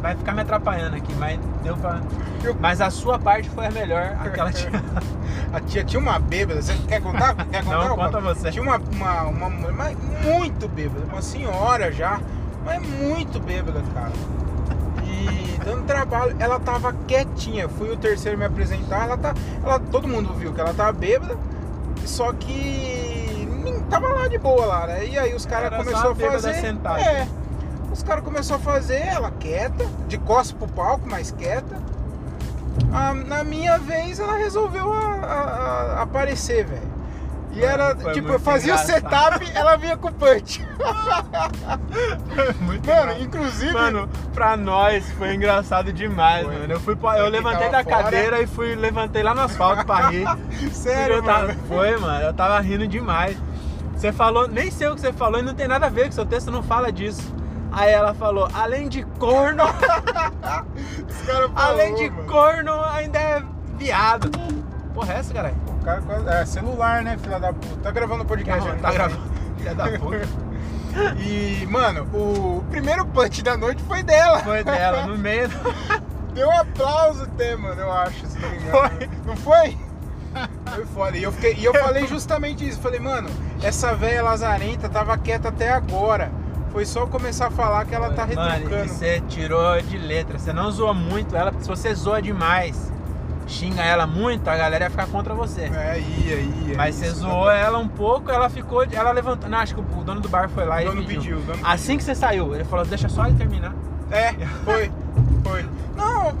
vai 0.00 0.16
ficar 0.16 0.32
me 0.32 0.42
atrapalhando 0.42 0.96
aqui, 0.96 1.14
mas 1.14 1.38
deu 1.62 1.76
pra. 1.76 2.00
Mas 2.60 2.80
a 2.80 2.90
sua 2.90 3.18
parte 3.18 3.48
foi 3.50 3.66
a 3.66 3.70
melhor, 3.70 4.16
aquela 4.20 4.52
tinha. 4.52 4.82
A 5.52 5.60
tia 5.60 5.82
tinha 5.82 5.98
uma 5.98 6.18
bêbada, 6.18 6.60
você 6.60 6.74
quer 6.86 7.00
contar? 7.00 7.34
Quer 7.50 7.64
contar? 7.64 7.88
Não, 7.88 7.96
conta 7.96 8.20
você. 8.20 8.50
Tinha 8.50 8.62
uma, 8.62 8.76
uma, 8.76 9.22
uma 9.22 9.48
mulher 9.48 9.72
mas 9.72 9.96
muito 10.22 10.68
bêbada, 10.68 11.06
uma 11.06 11.22
senhora 11.22 11.90
já, 11.90 12.20
mas 12.66 12.82
muito 12.86 13.40
bêbada, 13.40 13.82
cara. 13.94 14.12
E 15.04 15.58
dando 15.64 15.86
trabalho, 15.86 16.36
ela 16.38 16.60
tava 16.60 16.92
quietinha. 17.06 17.66
Fui 17.66 17.90
o 17.90 17.96
terceiro 17.96 18.36
me 18.36 18.44
apresentar, 18.44 19.04
ela 19.04 19.16
tá. 19.16 19.34
Ela, 19.64 19.78
todo 19.78 20.06
mundo 20.06 20.34
viu 20.34 20.52
que 20.52 20.60
ela 20.60 20.74
tava 20.74 20.92
bêbada, 20.92 21.34
só 22.04 22.30
que 22.34 23.48
tava 23.88 24.08
lá 24.08 24.28
de 24.28 24.36
boa 24.38 24.66
lá, 24.66 24.86
né? 24.86 25.06
E 25.06 25.18
aí 25.18 25.34
os 25.34 25.46
caras 25.46 25.74
começaram 25.76 26.10
a 26.10 26.14
fazer. 26.14 26.54
sentada. 26.54 27.00
É. 27.00 27.26
Os 27.92 28.02
caras 28.02 28.22
começaram 28.24 28.60
a 28.60 28.64
fazer 28.64 28.96
ela 29.06 29.30
quieta, 29.30 29.84
de 30.06 30.18
costas 30.18 30.52
pro 30.52 30.68
palco, 30.68 31.08
mais 31.08 31.30
quieta. 31.30 31.76
Ah, 32.92 33.12
na 33.14 33.42
minha 33.42 33.78
vez 33.78 34.20
ela 34.20 34.36
resolveu 34.36 34.92
a- 34.92 34.98
a- 34.98 35.96
a- 35.98 36.02
aparecer, 36.02 36.64
velho. 36.64 36.98
E 37.50 37.60
Mano, 37.60 37.72
era, 37.72 37.96
foi 37.96 38.12
tipo, 38.12 38.28
eu 38.30 38.38
fazia 38.38 38.74
o 38.74 38.76
engraçado. 38.78 39.10
setup, 39.40 39.52
ela 39.54 39.76
vinha 39.76 39.96
com 39.96 40.08
o 40.08 40.12
punch. 40.12 40.64
Muito 42.60 42.86
Mano, 42.86 43.00
engraçado. 43.12 43.22
inclusive. 43.22 43.72
Mano, 43.72 44.08
pra 44.34 44.56
nós 44.56 45.10
foi 45.12 45.34
engraçado 45.34 45.92
demais, 45.92 46.44
Foi. 46.46 46.54
mano. 46.58 46.72
Eu, 46.72 46.80
fui, 46.80 46.94
pra- 46.94 47.18
eu 47.18 47.28
levantei 47.28 47.68
da 47.70 47.82
fora. 47.82 48.02
cadeira 48.04 48.40
e 48.42 48.46
fui 48.46 48.74
levantei 48.74 49.22
lá 49.22 49.34
no 49.34 49.40
asfalto 49.40 49.84
pra 49.84 50.08
rir. 50.08 50.26
sério, 50.72 51.16
eu 51.16 51.22
tava, 51.22 51.46
mano. 51.48 51.58
Foi, 51.66 51.96
mano. 51.96 52.24
Eu 52.24 52.34
tava 52.34 52.60
rindo 52.60 52.86
demais. 52.86 53.36
Você 53.96 54.12
falou, 54.12 54.46
nem 54.46 54.70
sei 54.70 54.88
o 54.88 54.94
que 54.94 55.00
você 55.00 55.12
falou 55.12 55.40
e 55.40 55.42
não 55.42 55.54
tem 55.54 55.66
nada 55.66 55.86
a 55.86 55.90
ver, 55.90 56.08
que 56.08 56.14
seu 56.14 56.26
texto 56.26 56.50
não 56.52 56.62
fala 56.62 56.92
disso. 56.92 57.34
Aí 57.70 57.90
ela 57.92 58.14
falou, 58.14 58.48
além 58.54 58.88
de 58.88 59.02
corno, 59.18 59.64
caras 61.26 61.50
além 61.54 61.94
de 61.94 62.08
falou, 62.08 62.24
mano. 62.24 62.28
corno, 62.32 62.84
ainda 62.84 63.18
é 63.18 63.42
viado. 63.76 64.30
Porra, 64.94 65.14
é 65.14 65.16
essa, 65.18 65.32
caralho? 65.34 65.54
O 65.80 65.84
cara 65.84 66.02
É 66.40 66.44
celular, 66.44 67.02
né, 67.02 67.16
filha 67.18 67.38
da 67.38 67.52
puta? 67.52 67.76
Tá 67.82 67.90
gravando 67.90 68.24
podcast 68.24 68.68
ainda 68.68 68.80
Tá 68.80 68.90
também. 68.92 68.96
gravando. 68.98 69.38
Filha 69.58 69.74
da 69.74 69.84
puta. 69.98 70.48
E, 71.20 71.64
mano, 71.70 72.08
o 72.12 72.64
primeiro 72.70 73.04
punch 73.06 73.42
da 73.42 73.56
noite 73.56 73.80
foi 73.84 74.02
dela. 74.02 74.40
Foi 74.40 74.64
dela, 74.64 75.06
no 75.06 75.16
meio 75.16 75.46
do... 75.48 75.58
Deu 76.32 76.48
um 76.48 76.58
aplauso 76.58 77.22
até, 77.24 77.54
mano, 77.54 77.80
eu 77.80 77.92
acho, 77.92 78.26
se 78.26 78.38
não 78.38 78.48
me 78.50 78.56
engano. 78.56 78.70
Foi. 78.72 79.10
Não 79.26 79.36
foi? 79.36 79.78
Foi 80.74 80.86
foda. 80.86 81.16
E 81.16 81.22
eu, 81.22 81.30
fiquei, 81.30 81.54
e 81.54 81.64
eu 81.64 81.72
falei 81.74 82.06
justamente 82.06 82.66
isso. 82.66 82.80
Falei, 82.80 82.98
mano, 82.98 83.28
essa 83.62 83.94
velha 83.94 84.22
lazarenta 84.24 84.88
tava 84.88 85.16
quieta 85.18 85.50
até 85.50 85.68
agora. 85.70 86.32
Foi 86.78 86.86
só 86.86 87.08
começar 87.08 87.48
a 87.48 87.50
falar 87.50 87.84
que 87.86 87.92
ela 87.92 88.10
tá 88.10 88.24
Mano, 88.24 88.40
retrucando. 88.50 88.88
você 88.88 89.20
tirou 89.28 89.82
de 89.82 89.98
letra. 89.98 90.38
Você 90.38 90.52
não 90.52 90.70
zoa 90.70 90.94
muito 90.94 91.34
ela, 91.34 91.50
porque 91.50 91.64
se 91.64 91.68
você 91.68 91.92
zoa 91.92 92.22
demais, 92.22 92.92
xinga 93.48 93.82
ela 93.82 94.06
muito, 94.06 94.46
a 94.46 94.56
galera 94.56 94.84
ia 94.84 94.90
ficar 94.90 95.08
contra 95.08 95.34
você. 95.34 95.62
É, 95.62 95.98
ia, 95.98 96.36
ia. 96.36 96.76
Mas 96.76 96.94
você 96.94 97.10
zoou 97.10 97.50
ela 97.50 97.78
um 97.78 97.88
pouco, 97.88 98.30
ela 98.30 98.48
ficou. 98.48 98.84
Ela 98.92 99.10
levantou. 99.10 99.50
Não, 99.50 99.58
acho 99.58 99.74
que 99.74 99.80
o 99.80 100.04
dono 100.04 100.20
do 100.20 100.28
bar 100.28 100.48
foi 100.48 100.64
lá 100.66 100.76
O 100.76 100.80
e 100.82 100.84
dono 100.84 101.00
pediu. 101.02 101.20
pediu, 101.20 101.38
o 101.38 101.40
dono 101.40 101.58
Assim 101.66 101.96
que 101.96 102.04
você 102.04 102.14
saiu, 102.14 102.54
ele 102.54 102.62
falou: 102.62 102.86
deixa 102.86 103.08
só 103.08 103.26
ele 103.26 103.36
terminar. 103.36 103.74
É, 104.12 104.34
foi. 104.64 104.92
Foi. 105.42 105.66
Não, 105.96 106.32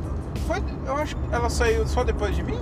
foi. 0.46 0.62
Eu 0.86 0.96
acho 0.98 1.16
que 1.16 1.34
ela 1.34 1.50
saiu 1.50 1.84
só 1.84 2.04
depois 2.04 2.36
de 2.36 2.44
mim? 2.44 2.60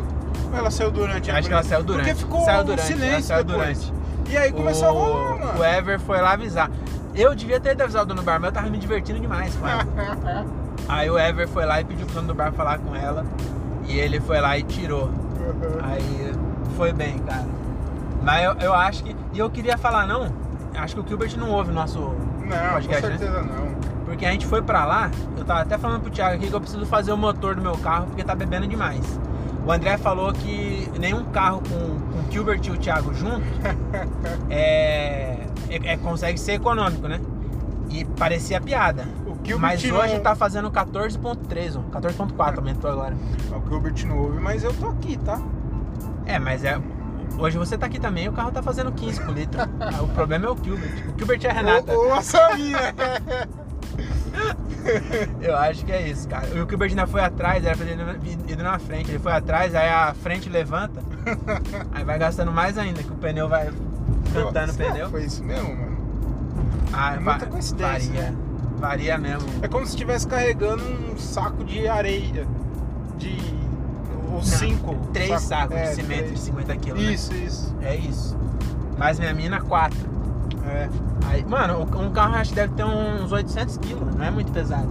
Ou 0.51 0.57
ela 0.59 0.71
saiu 0.71 0.91
durante? 0.91 1.31
Acho 1.31 1.47
que 1.47 1.53
ela 1.53 1.63
saiu 1.63 1.85
durante. 1.85 2.07
Porque 2.07 2.21
ficou 2.21 2.43
Saiu 2.43 2.65
durante, 2.65 2.87
silêncio 2.87 3.23
saiu 3.25 3.45
depois. 3.45 3.81
durante. 3.91 4.07
E 4.31 4.37
aí 4.39 4.51
começou 4.51 4.87
o, 4.87 4.89
a 4.89 4.93
rolar, 4.93 5.39
mano. 5.47 5.61
O 5.61 5.65
Ever 5.65 6.01
foi 6.01 6.23
lá 6.23 6.33
avisar. 6.33 6.71
Eu 7.17 7.35
devia 7.35 7.59
ter 7.59 7.81
avisado 7.83 8.05
o 8.05 8.09
dono 8.09 8.21
do 8.21 8.25
bar, 8.25 8.39
mas 8.39 8.49
eu 8.49 8.53
tava 8.53 8.69
me 8.69 8.79
divertindo 8.79 9.19
demais 9.19 9.55
com 9.57 9.67
ela. 9.67 9.85
Aí 10.89 11.11
o 11.11 11.19
Ever 11.19 11.49
foi 11.49 11.65
lá 11.65 11.81
e 11.81 11.85
pediu 11.85 12.05
pro 12.07 12.17
dono 12.17 12.29
do 12.29 12.35
bar 12.35 12.53
falar 12.53 12.79
com 12.79 12.95
ela. 12.95 13.25
E 13.87 13.99
ele 13.99 14.21
foi 14.21 14.41
lá 14.41 14.57
e 14.59 14.63
tirou. 14.63 15.11
Aí 15.83 16.33
foi 16.77 16.93
bem, 16.93 17.19
cara. 17.21 17.47
Mas 18.23 18.45
eu, 18.45 18.53
eu 18.61 18.75
acho 18.75 19.03
que. 19.03 19.17
E 19.33 19.39
eu 19.39 19.49
queria 19.49 19.79
falar, 19.79 20.07
não. 20.07 20.31
Acho 20.77 20.95
que 20.97 21.01
o 21.01 21.09
Gilbert 21.09 21.37
não 21.39 21.51
ouve 21.51 21.71
o 21.71 21.75
nosso 21.75 21.99
Não, 21.99 22.73
podcast, 22.73 23.03
com 23.03 23.09
né? 23.09 23.19
certeza 23.19 23.43
não. 23.43 23.75
Porque 24.05 24.27
a 24.27 24.31
gente 24.31 24.47
foi 24.47 24.63
pra 24.63 24.85
lá, 24.85 25.11
eu 25.37 25.45
tava 25.45 25.61
até 25.63 25.77
falando 25.79 26.03
pro 26.03 26.11
Thiago 26.11 26.37
aqui 26.37 26.49
que 26.49 26.53
eu 26.53 26.61
preciso 26.61 26.87
fazer 26.87 27.13
o 27.13 27.17
motor 27.17 27.55
do 27.57 27.63
meu 27.63 27.77
carro 27.79 28.07
porque 28.07 28.23
tá 28.23 28.35
bebendo 28.35 28.67
demais. 28.67 29.19
O 29.67 29.73
André 29.73 29.97
falou 29.97 30.33
que 30.33 30.89
nenhum 31.01 31.25
carro 31.25 31.61
com, 31.61 31.79
com 32.13 32.29
o 32.29 32.31
Gilbert 32.31 32.61
e 32.65 32.71
o 32.71 32.77
Thiago 32.77 33.13
junto 33.13 33.43
é, 34.49 35.36
é- 35.71 35.93
é- 35.93 35.97
consegue 35.97 36.39
ser 36.39 36.53
econômico, 36.53 37.07
né? 37.09 37.21
E 37.91 38.05
parecia 38.05 38.61
piada. 38.61 39.07
Mas 39.61 39.85
hoje 39.85 40.19
tá 40.19 40.35
fazendo 40.35 40.71
14.3, 40.71 41.77
ó, 41.77 41.81
14.4 41.91 42.59
aumentou 42.59 42.91
agora. 42.91 43.15
O 43.51 43.69
Gilbert 43.69 44.07
não 44.07 44.19
ouve, 44.19 44.41
mas 44.41 44.65
eu 44.65 44.75
tô 44.75 44.89
aqui, 44.89 45.17
tá? 45.19 45.41
É, 46.25 46.39
mas 46.39 46.65
é. 46.65 46.81
Hoje 47.39 47.57
você 47.57 47.79
tá 47.79 47.87
aqui 47.87 48.01
também, 48.01 48.29
o 48.29 48.33
carro 48.33 48.51
tá 48.51 48.61
fazendo 48.63 48.91
15 48.91 49.21
por 49.23 49.33
litro. 49.35 49.61
O 50.03 50.09
problema 50.09 50.47
é 50.47 50.51
o 50.51 50.57
Gilbert. 50.57 51.05
O 51.15 51.19
Gilbert 51.19 51.41
é 51.45 51.51
a 51.51 51.53
Renata. 51.53 51.93
Ou, 51.93 52.13
a 52.13 52.23
Samira. 52.23 52.93
Eu 55.41 55.57
acho 55.57 55.85
que 55.85 55.93
é 55.93 56.09
isso, 56.09 56.29
cara. 56.29 56.47
O 56.49 56.69
Gilbert 56.69 56.91
ainda 56.91 57.07
foi 57.07 57.21
atrás, 57.21 57.65
era 57.65 57.77
pra 57.77 57.87
ele 57.87 58.03
ir 58.49 58.57
na 58.57 58.79
frente. 58.79 59.11
Ele 59.11 59.19
foi 59.19 59.33
atrás, 59.33 59.75
aí 59.75 59.89
a 59.89 60.15
frente 60.15 60.49
levanta. 60.49 61.01
Aí 61.93 62.05
vai 62.05 62.19
gastando 62.19 62.53
mais 62.53 62.79
ainda, 62.79 63.03
que 63.03 63.11
o 63.11 63.17
pneu 63.17 63.49
vai 63.49 63.69
cantando 64.33 64.73
Será 64.73 64.93
pneu. 64.93 65.11
Foi 65.11 65.25
isso 65.25 65.43
mesmo, 65.45 65.69
mano. 65.77 65.97
Ah, 66.93 67.15
É 67.15 67.19
muita 67.21 67.47
coincidência, 67.47 68.13
Varia. 68.13 68.31
né? 68.31 68.37
Varia 68.79 69.19
mesmo. 69.19 69.49
É 69.63 69.69
como 69.69 69.85
se 69.87 69.93
estivesse 69.93 70.27
carregando 70.27 70.83
um 70.85 71.17
saco 71.19 71.65
de 71.65 71.87
areia. 71.89 72.47
De. 73.19 73.39
Ou 74.33 74.43
cinco. 74.43 74.95
Três 75.13 75.31
saco- 75.43 75.47
sacos 75.73 75.77
é, 75.77 75.89
de 75.91 75.95
cimento 75.95 76.19
três. 76.19 76.33
de 76.35 76.41
50 76.41 76.77
quilos. 76.77 77.03
né? 77.03 77.13
Isso, 77.13 77.35
isso. 77.35 77.75
É 77.83 77.97
isso. 77.97 78.37
Mas 78.99 79.19
minha 79.19 79.33
mina, 79.35 79.61
quatro. 79.61 79.99
É. 80.67 80.89
Aí, 81.29 81.45
mano, 81.45 81.83
um 81.99 82.11
carro 82.11 82.35
acho 82.37 82.51
que 82.51 82.57
deve 82.57 82.73
ter 82.75 82.85
uns 82.85 83.33
800 83.33 83.79
quilos, 83.79 84.15
não 84.15 84.25
é 84.25 84.31
muito 84.31 84.53
pesado. 84.53 84.89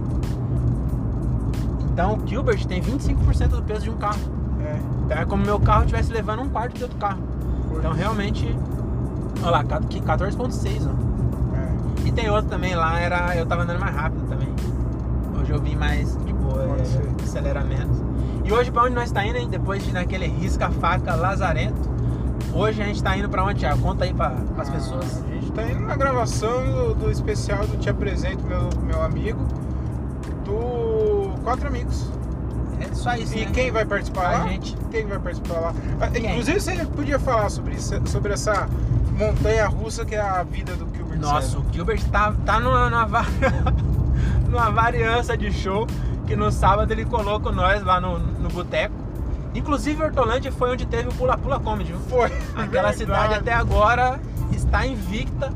Então 1.92 2.14
o 2.14 2.26
Gilbert 2.26 2.64
tem 2.66 2.80
25% 2.82 3.48
do 3.48 3.62
peso 3.62 3.82
de 3.82 3.90
um 3.90 3.96
carro. 3.96 4.18
É. 4.60 4.78
Então 5.04 5.18
é 5.18 5.24
como 5.24 5.44
meu 5.44 5.58
carro 5.60 5.82
estivesse 5.82 6.12
levando 6.12 6.42
um 6.42 6.48
quarto 6.48 6.74
de 6.76 6.82
outro 6.82 6.98
carro. 6.98 7.20
Então 7.78 7.92
realmente. 7.92 8.54
Olha 9.42 9.50
lá, 9.50 9.64
14.6, 9.64 10.82
ó. 10.86 11.56
É. 11.56 12.08
E 12.08 12.12
tem 12.12 12.28
outro 12.30 12.48
também 12.50 12.74
lá, 12.74 12.98
era, 12.98 13.36
eu 13.36 13.46
tava 13.46 13.62
andando 13.62 13.80
mais 13.80 13.94
rápido 13.94 14.26
também. 14.28 14.48
Hoje 15.40 15.52
eu 15.52 15.60
vim 15.60 15.76
mais 15.76 16.16
de 16.24 16.32
boa, 16.32 16.64
Pode 16.64 16.82
é, 16.82 16.84
ser. 16.84 17.02
acelera 17.22 17.62
menos. 17.62 17.98
E 18.44 18.52
hoje 18.52 18.70
pra 18.70 18.84
onde 18.84 18.94
nós 18.94 19.10
tá 19.10 19.24
indo, 19.26 19.36
hein? 19.38 19.48
Depois 19.50 19.84
de 19.84 19.92
naquele 19.92 20.26
risca-faca 20.26 21.14
lazarento. 21.14 21.96
Hoje 22.54 22.80
a 22.80 22.86
gente 22.86 23.02
tá 23.02 23.16
indo 23.16 23.28
pra 23.28 23.44
onde, 23.44 23.60
Thiago? 23.60 23.82
Conta 23.82 24.04
aí 24.04 24.14
pra, 24.14 24.34
as 24.58 24.68
Ah, 24.68 24.72
pessoas. 24.72 25.22
A 25.28 25.34
gente 25.34 25.52
tá 25.52 25.62
indo 25.64 25.80
na 25.80 25.96
gravação 25.96 26.64
do, 26.64 26.94
do 26.94 27.10
especial 27.10 27.66
do 27.66 27.76
Te 27.76 27.90
Apresento, 27.90 28.42
meu, 28.46 28.68
meu 28.82 29.02
amigo. 29.02 29.40
Do 30.44 31.30
Quatro 31.42 31.66
Amigos. 31.68 32.10
É 32.80 32.94
só 32.94 33.14
isso, 33.14 33.36
E 33.36 33.44
né? 33.46 33.50
quem 33.52 33.70
vai 33.70 33.84
participar 33.84 34.26
A 34.26 34.38
lá? 34.38 34.48
gente. 34.48 34.76
Quem 34.90 35.06
vai 35.06 35.18
participar 35.18 35.60
lá? 35.60 35.74
Ah, 36.00 36.08
Quem? 36.08 36.30
Inclusive 36.30 36.60
você 36.60 36.76
podia 36.86 37.18
falar 37.18 37.48
sobre 37.50 37.74
isso, 37.74 37.94
sobre 38.06 38.32
essa 38.32 38.68
montanha 39.16 39.66
russa 39.66 40.04
que 40.04 40.14
é 40.14 40.20
a 40.20 40.42
vida 40.42 40.74
do 40.76 40.86
Gilbert 40.94 41.18
Nossa, 41.18 41.48
César. 41.48 41.58
o 41.58 41.72
Gilbert 41.72 42.02
tá, 42.10 42.32
tá 42.44 42.60
numa, 42.60 42.90
numa, 42.90 43.06
numa 44.48 44.70
variância 44.70 45.36
de 45.36 45.50
show 45.52 45.86
que 46.26 46.36
no 46.36 46.50
sábado 46.50 46.90
ele 46.92 47.04
colocou 47.04 47.52
nós 47.52 47.82
lá 47.84 48.00
no, 48.00 48.18
no 48.18 48.48
boteco. 48.48 48.94
Inclusive 49.54 50.02
Hortolândia 50.02 50.52
foi 50.52 50.70
onde 50.72 50.84
teve 50.84 51.08
o 51.08 51.12
Pula 51.14 51.38
Pula 51.38 51.58
Comedy, 51.58 51.92
viu? 51.92 52.00
Foi. 52.08 52.26
Aquela 52.54 52.90
verdade. 52.92 52.96
cidade 52.98 53.34
até 53.34 53.52
agora 53.54 54.20
está 54.52 54.86
invicta. 54.86 55.52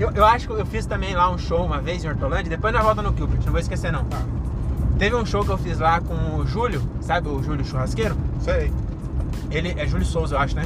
Eu, 0.00 0.10
eu 0.12 0.24
acho 0.24 0.46
que 0.48 0.52
eu 0.54 0.66
fiz 0.66 0.86
também 0.86 1.14
lá 1.14 1.30
um 1.30 1.38
show 1.38 1.64
uma 1.64 1.80
vez 1.80 2.04
em 2.04 2.08
Hortolândia, 2.08 2.48
depois 2.50 2.72
nós 2.72 2.82
volta 2.82 3.02
no 3.02 3.14
Gilbert, 3.14 3.40
não 3.44 3.52
vou 3.52 3.60
esquecer 3.60 3.92
não. 3.92 4.04
Tá, 4.04 4.18
Teve 4.98 5.14
um 5.14 5.26
show 5.26 5.44
que 5.44 5.50
eu 5.50 5.58
fiz 5.58 5.78
lá 5.78 6.00
com 6.00 6.36
o 6.36 6.46
Júlio, 6.46 6.80
sabe 7.00 7.28
o 7.28 7.42
Júlio 7.42 7.64
Churrasqueiro? 7.64 8.16
sei. 8.40 8.72
Ele 9.50 9.74
é 9.78 9.86
Júlio 9.86 10.06
Souza, 10.06 10.34
eu 10.34 10.38
acho, 10.40 10.56
né? 10.56 10.64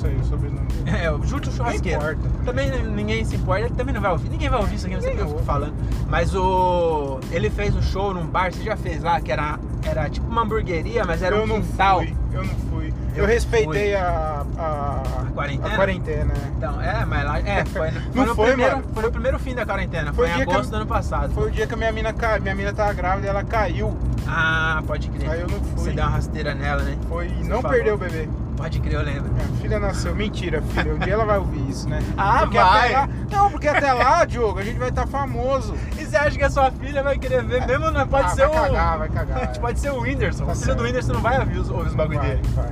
Sei 0.00 0.14
o 0.16 0.24
sobrenome. 0.24 0.66
É, 0.86 1.10
o 1.10 1.22
Júlio 1.24 1.50
Churrasqueiro. 1.52 2.00
Não 2.02 2.12
importa. 2.12 2.44
Também 2.44 2.70
ninguém 2.82 3.24
se 3.24 3.36
importa, 3.36 3.66
ele 3.66 3.74
também 3.74 3.94
não 3.94 4.00
vai 4.00 4.12
ouvir. 4.12 4.28
Ninguém 4.30 4.48
vai 4.48 4.60
ouvir 4.60 4.76
isso 4.76 4.86
aqui, 4.86 4.94
não 4.94 5.02
sei 5.02 5.12
o 5.12 5.16
que 5.16 5.22
eu 5.22 5.28
fico 5.28 5.42
falando. 5.42 5.74
Mas 6.08 6.34
o. 6.34 7.20
Ele 7.30 7.50
fez 7.50 7.74
um 7.76 7.82
show 7.82 8.14
num 8.14 8.26
bar, 8.26 8.52
você 8.52 8.62
já 8.64 8.76
fez 8.76 9.02
lá, 9.02 9.20
que 9.20 9.30
era, 9.30 9.58
era 9.84 10.08
tipo 10.08 10.26
uma 10.26 10.42
hamburgueria, 10.42 11.04
mas 11.04 11.22
era 11.22 11.36
eu 11.36 11.42
um 11.42 11.46
não 11.46 11.60
quintal. 11.62 11.98
fui, 11.98 12.16
eu 12.32 12.44
não 12.44 12.54
fui. 12.70 12.94
Eu, 13.14 13.24
Eu 13.24 13.26
respeitei 13.26 13.94
a, 13.96 14.44
a, 14.56 15.02
A 15.26 15.32
quarentena? 15.34 15.66
a 15.72 15.76
quarentena, 15.76 16.32
é. 16.32 16.48
Então, 16.56 16.80
é, 16.80 17.04
mas 17.04 17.24
lá. 17.24 17.40
É, 17.40 17.64
foi, 17.64 17.90
foi 17.90 18.02
Não 18.14 18.26
no 18.26 18.34
foi, 18.36 18.46
primeiro, 18.48 18.76
mano. 18.76 18.88
Foi 18.94 19.02
no 19.02 19.10
primeiro 19.10 19.38
fim 19.40 19.54
da 19.54 19.66
quarentena, 19.66 20.12
Foi 20.12 20.28
foi, 20.28 20.38
em 20.38 20.42
agosto 20.42 20.64
eu- 20.66 20.70
do 20.70 20.76
ano 20.76 20.86
passado. 20.86 21.34
Foi 21.34 21.48
o 21.48 21.50
dia 21.50 21.66
que 21.66 21.74
a 21.74 21.76
minha 21.76 21.90
mina, 21.92 22.12
ca- 22.12 22.38
minha 22.38 22.54
mina 22.54 22.72
tava 22.72 22.92
grávida 22.92 23.26
e 23.26 23.30
ela 23.30 23.42
caiu. 23.44 23.96
Ah, 24.28 24.80
pode 24.86 25.08
crer. 25.10 25.28
Aí 25.28 25.40
eu 25.40 25.48
não 25.48 25.58
fui. 25.60 25.84
Você 25.84 25.90
deu 25.92 26.04
uma 26.04 26.10
rasteira 26.10 26.54
nela, 26.54 26.82
né? 26.82 26.96
Foi 27.08 27.26
e 27.28 27.44
não 27.48 27.60
perdeu 27.62 27.96
o 27.96 27.98
bebê. 27.98 28.28
Pode 28.60 28.78
crer, 28.80 28.92
eu 28.94 29.02
lembro. 29.02 29.32
Minha 29.32 29.46
filha 29.60 29.78
nasceu. 29.80 30.14
Mentira, 30.14 30.60
filha. 30.60 30.94
Um 30.94 30.98
dia 30.98 31.14
ela 31.14 31.24
vai 31.24 31.38
ouvir 31.38 31.66
isso, 31.70 31.88
né? 31.88 31.98
Ah, 32.18 32.40
porque 32.40 32.58
vai. 32.58 32.94
Até 32.94 32.98
lá... 32.98 33.08
Não, 33.30 33.50
porque 33.50 33.68
até 33.68 33.92
lá, 33.92 34.24
Diogo, 34.26 34.58
a 34.58 34.62
gente 34.62 34.78
vai 34.78 34.90
estar 34.90 35.06
famoso. 35.06 35.74
E 35.98 36.04
você 36.04 36.16
acha 36.16 36.36
que 36.36 36.44
a 36.44 36.50
sua 36.50 36.70
filha 36.70 37.02
vai 37.02 37.18
querer 37.18 37.42
ver 37.42 37.66
mesmo? 37.66 37.90
Não 37.90 38.06
pode 38.06 38.26
Ah, 38.26 38.28
ser 38.28 38.46
vai 38.48 38.58
o. 38.58 38.62
cagar, 38.74 38.98
vai 38.98 39.08
cagar. 39.08 39.52
pode 39.58 39.80
ser 39.80 39.90
o 39.92 40.00
Whindersson. 40.02 40.44
Tá 40.44 40.52
filho 40.52 40.64
certo. 40.66 40.78
do 40.78 40.84
Whindersson 40.84 41.12
não 41.14 41.20
vai 41.22 41.40
ouvir 41.40 41.58
os, 41.58 41.70
ouvir 41.70 41.86
os 41.88 41.94
bagulho 41.94 42.18
Vai, 42.18 42.28
dele. 42.36 42.42
vai. 42.54 42.70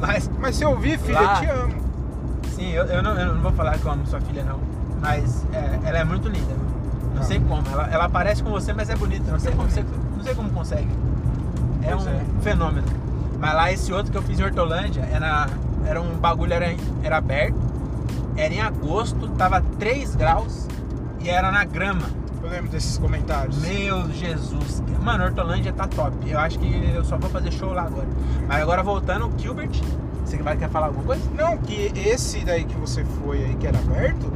Mas, 0.00 0.30
Mas 0.38 0.56
se 0.56 0.64
eu 0.64 0.70
ouvir, 0.70 0.98
filha, 0.98 1.20
Lá. 1.20 1.34
eu 1.34 1.40
te 1.40 1.46
amo. 1.46 1.74
sim, 2.54 2.70
eu, 2.72 2.84
eu, 2.84 3.02
não, 3.02 3.18
eu 3.18 3.34
não 3.34 3.42
vou 3.42 3.52
falar 3.52 3.78
que 3.78 3.84
eu 3.86 3.90
amo 3.90 4.06
sua 4.06 4.20
filha, 4.20 4.44
não. 4.44 4.60
Mas 5.00 5.46
é, 5.52 5.78
ela 5.88 5.98
é 5.98 6.04
muito 6.04 6.28
linda. 6.28 6.54
Não 7.14 7.22
Ah. 7.22 7.24
sei 7.24 7.40
como. 7.40 7.66
Ela, 7.72 7.88
ela 7.90 8.08
parece 8.08 8.42
com 8.42 8.50
você, 8.50 8.72
mas 8.74 8.90
é 8.90 8.96
bonita. 8.96 9.30
Não 9.32 9.38
sei 9.40 9.52
como, 9.52 9.68
você, 9.68 9.82
não 10.16 10.22
sei 10.24 10.34
como 10.34 10.50
consegue. 10.50 10.88
É 11.82 11.90
Pois 11.92 12.06
um 12.06 12.10
é. 12.10 12.20
fenômeno. 12.42 12.86
Mas 13.38 13.54
lá 13.54 13.72
esse 13.72 13.92
outro 13.92 14.10
que 14.10 14.18
eu 14.18 14.22
fiz 14.22 14.38
em 14.38 14.44
Hortolândia 14.44 15.08
era, 15.12 15.48
era 15.86 16.00
um 16.00 16.14
bagulho, 16.16 16.52
era, 16.52 16.74
era 17.02 17.16
aberto. 17.16 17.58
Era 18.36 18.54
em 18.54 18.60
agosto, 18.60 19.28
tava 19.30 19.60
3 19.78 20.14
graus 20.16 20.66
e 21.20 21.28
era 21.28 21.50
na 21.50 21.64
grama. 21.64 22.06
Eu 22.42 22.50
lembro 22.50 22.70
desses 22.70 22.98
comentários. 22.98 23.58
Meu 23.58 24.08
Jesus. 24.12 24.82
Mano, 25.02 25.24
Hortolândia 25.24 25.72
tá 25.72 25.86
top. 25.86 26.12
Eu 26.26 26.38
acho 26.38 26.58
que 26.58 26.92
eu 26.94 27.04
só 27.04 27.16
vou 27.16 27.30
fazer 27.30 27.52
show 27.52 27.72
lá 27.72 27.82
agora. 27.82 28.06
Mas 28.46 28.62
agora 28.62 28.82
voltando, 28.82 29.26
o 29.26 29.38
Gilbert. 29.38 29.70
Você 30.24 30.36
vai 30.36 30.56
quer 30.56 30.68
falar 30.68 30.86
alguma 30.86 31.04
coisa? 31.04 31.22
Não, 31.34 31.56
que 31.56 31.90
esse 31.96 32.44
daí 32.44 32.64
que 32.64 32.76
você 32.76 33.02
foi 33.04 33.44
aí, 33.44 33.56
que 33.56 33.66
era 33.66 33.78
aberto, 33.78 34.30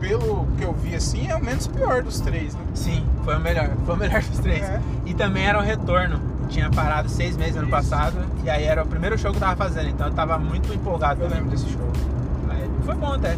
pelo 0.00 0.46
que 0.56 0.64
eu 0.64 0.72
vi 0.72 0.94
assim, 0.94 1.28
é 1.28 1.36
o 1.36 1.44
menos 1.44 1.66
pior 1.66 2.02
dos 2.02 2.18
três, 2.20 2.54
né? 2.54 2.60
Sim, 2.74 3.04
foi 3.24 3.36
o 3.36 3.40
melhor. 3.40 3.70
Foi 3.84 3.94
o 3.94 3.98
melhor 3.98 4.22
dos 4.22 4.38
três. 4.38 4.62
É. 4.62 4.80
E 5.04 5.12
também 5.12 5.46
era 5.46 5.58
um 5.58 5.62
retorno. 5.62 6.18
Tinha 6.48 6.70
parado 6.70 7.08
seis 7.08 7.36
meses 7.36 7.56
ano 7.56 7.68
passado. 7.68 8.16
E 8.44 8.50
aí 8.50 8.64
era 8.64 8.82
o 8.82 8.86
primeiro 8.86 9.16
show 9.18 9.30
que 9.30 9.36
eu 9.36 9.40
tava 9.40 9.56
fazendo. 9.56 9.88
Então 9.88 10.06
eu 10.06 10.12
tava 10.12 10.38
muito 10.38 10.72
empolgado. 10.72 11.22
Eu 11.22 11.28
lembro 11.28 11.50
desse 11.50 11.68
show. 11.68 11.90
Foi 12.84 12.94
bom 12.94 13.14
até. 13.14 13.36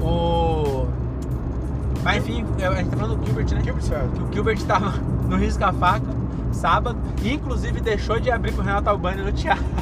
O. 0.00 0.86
Mas 2.02 2.18
enfim, 2.18 2.44
a 2.62 2.74
gente 2.74 2.90
tá 2.90 2.96
falando 2.96 3.16
do 3.18 3.26
Gilbert, 3.26 3.50
né? 3.54 3.72
Observa? 3.72 4.08
que 4.08 4.22
o 4.22 4.32
Gilbert 4.32 4.62
tava 4.64 4.90
no 5.28 5.36
risca-faca 5.36 6.24
sábado, 6.52 6.96
e 7.20 7.32
inclusive 7.32 7.80
deixou 7.80 8.20
de 8.20 8.30
abrir 8.30 8.52
pro 8.52 8.62
Renato 8.62 8.88
Albani 8.88 9.22
no 9.22 9.32
teatro. 9.32 9.64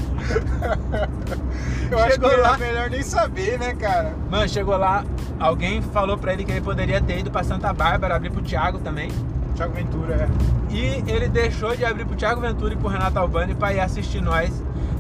Eu 1.91 1.99
acho 1.99 2.07
que 2.07 2.12
Chegou 2.12 2.31
era 2.31 2.43
lá. 2.43 2.57
melhor 2.59 2.88
nem 2.88 3.02
saber, 3.02 3.59
né, 3.59 3.75
cara? 3.75 4.14
Mano, 4.31 4.49
chegou 4.49 4.76
lá, 4.79 5.05
alguém 5.38 5.83
falou 5.83 6.17
pra 6.17 6.33
ele 6.33 6.45
que 6.45 6.50
ele 6.52 6.62
poderia 6.62 7.00
ter 7.02 7.19
ido 7.19 7.31
pra 7.31 7.45
Santa 7.45 7.71
Bárbara, 7.75 8.17
abrir 8.17 8.31
pro 8.31 8.41
Thiago 8.41 8.79
também. 8.79 9.11
Thiago 9.52 9.75
Ventura, 9.75 10.14
é. 10.14 10.28
E 10.75 11.04
ele 11.11 11.28
deixou 11.28 11.76
de 11.76 11.85
abrir 11.85 12.04
pro 12.04 12.16
Thiago 12.16 12.40
Ventura 12.40 12.75
e 12.75 12.76
pro 12.76 12.88
Renato 12.88 13.18
Albani 13.18 13.54
pra 13.54 13.73
ir 13.73 13.80
assistir 13.80 14.21
nós 14.21 14.50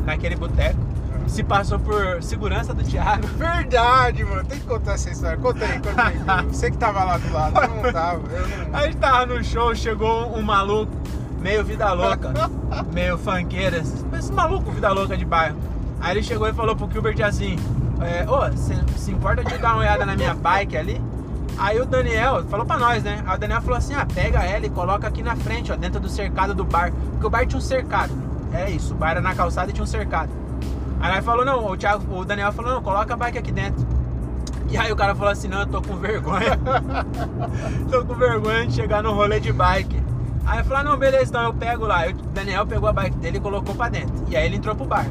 naquele 0.04 0.36
boteco. 0.36 0.78
Se 1.26 1.42
passou 1.42 1.78
por 1.78 2.22
segurança 2.22 2.74
do 2.74 2.82
Thiago. 2.82 3.26
Verdade, 3.38 4.24
mano. 4.24 4.44
Tem 4.44 4.58
que 4.58 4.66
contar 4.66 4.94
essa 4.94 5.10
história. 5.10 5.38
Conta 5.38 5.64
aí, 5.64 5.80
conta 5.80 6.04
aí. 6.04 6.46
Você 6.48 6.70
que 6.70 6.76
tava 6.76 7.04
lá 7.04 7.16
do 7.16 7.32
lado, 7.32 7.60
eu 7.60 7.82
não 7.82 7.92
tava. 7.92 8.22
Eu 8.30 8.48
não... 8.48 8.78
A 8.78 8.82
gente 8.84 8.96
tava 8.96 9.26
no 9.26 9.42
show, 9.42 9.74
chegou 9.74 10.36
um 10.36 10.42
maluco, 10.42 10.92
meio 11.40 11.64
vida 11.64 11.92
louca, 11.92 12.32
meio 12.92 13.16
funkeiro, 13.16 13.76
esse, 13.76 14.32
maluco 14.32 14.70
vida 14.72 14.90
louca 14.92 15.16
de 15.16 15.24
bairro. 15.24 15.56
Aí 16.00 16.12
ele 16.14 16.22
chegou 16.22 16.48
e 16.48 16.52
falou 16.52 16.74
pro 16.74 16.90
Gilbert 16.90 17.20
assim, 17.24 17.56
é, 18.00 18.28
ô, 18.28 18.50
você 18.50 18.74
se 18.96 19.12
importa 19.12 19.44
de 19.44 19.56
dar 19.58 19.74
uma 19.74 19.80
olhada 19.80 20.04
na 20.04 20.16
minha 20.16 20.34
bike 20.34 20.76
ali? 20.76 21.00
Aí 21.62 21.80
o 21.80 21.86
Daniel 21.86 22.42
falou 22.46 22.66
pra 22.66 22.76
nós, 22.76 23.04
né? 23.04 23.22
Aí 23.24 23.36
o 23.36 23.38
Daniel 23.38 23.62
falou 23.62 23.78
assim, 23.78 23.94
ah, 23.94 24.04
pega 24.04 24.42
ela 24.42 24.66
e 24.66 24.68
coloca 24.68 25.06
aqui 25.06 25.22
na 25.22 25.36
frente, 25.36 25.70
ó, 25.70 25.76
dentro 25.76 26.00
do 26.00 26.08
cercado 26.08 26.52
do 26.52 26.64
bar. 26.64 26.92
Porque 27.12 27.24
o 27.24 27.30
bar 27.30 27.46
tinha 27.46 27.56
um 27.56 27.62
cercado. 27.62 28.12
É 28.52 28.68
isso, 28.68 28.94
o 28.94 28.96
bar 28.96 29.12
era 29.12 29.20
na 29.20 29.32
calçada 29.32 29.70
e 29.70 29.72
tinha 29.72 29.84
um 29.84 29.86
cercado. 29.86 30.28
Aí 31.00 31.14
nós 31.14 31.24
falou, 31.24 31.44
não, 31.44 31.64
o, 31.64 31.76
Thiago, 31.76 32.18
o 32.18 32.24
Daniel 32.24 32.50
falou, 32.50 32.72
não, 32.72 32.82
coloca 32.82 33.14
a 33.14 33.16
bike 33.16 33.38
aqui 33.38 33.52
dentro. 33.52 33.86
E 34.70 34.76
aí 34.76 34.90
o 34.90 34.96
cara 34.96 35.14
falou 35.14 35.30
assim, 35.30 35.46
não, 35.46 35.60
eu 35.60 35.66
tô 35.66 35.80
com 35.80 35.94
vergonha. 35.98 36.58
tô 37.88 38.04
com 38.06 38.14
vergonha 38.14 38.66
de 38.66 38.74
chegar 38.74 39.00
no 39.00 39.12
rolê 39.12 39.38
de 39.38 39.52
bike. 39.52 40.02
Aí 40.44 40.58
eu 40.58 40.64
falei, 40.64 40.80
ah, 40.80 40.84
não, 40.90 40.96
beleza, 40.96 41.30
então 41.30 41.44
eu 41.44 41.54
pego 41.54 41.86
lá. 41.86 42.08
O 42.08 42.12
Daniel 42.34 42.66
pegou 42.66 42.88
a 42.88 42.92
bike 42.92 43.18
dele 43.18 43.36
e 43.36 43.40
colocou 43.40 43.72
pra 43.72 43.88
dentro. 43.88 44.12
E 44.28 44.36
aí 44.36 44.46
ele 44.46 44.56
entrou 44.56 44.74
pro 44.74 44.84
bar. 44.84 45.06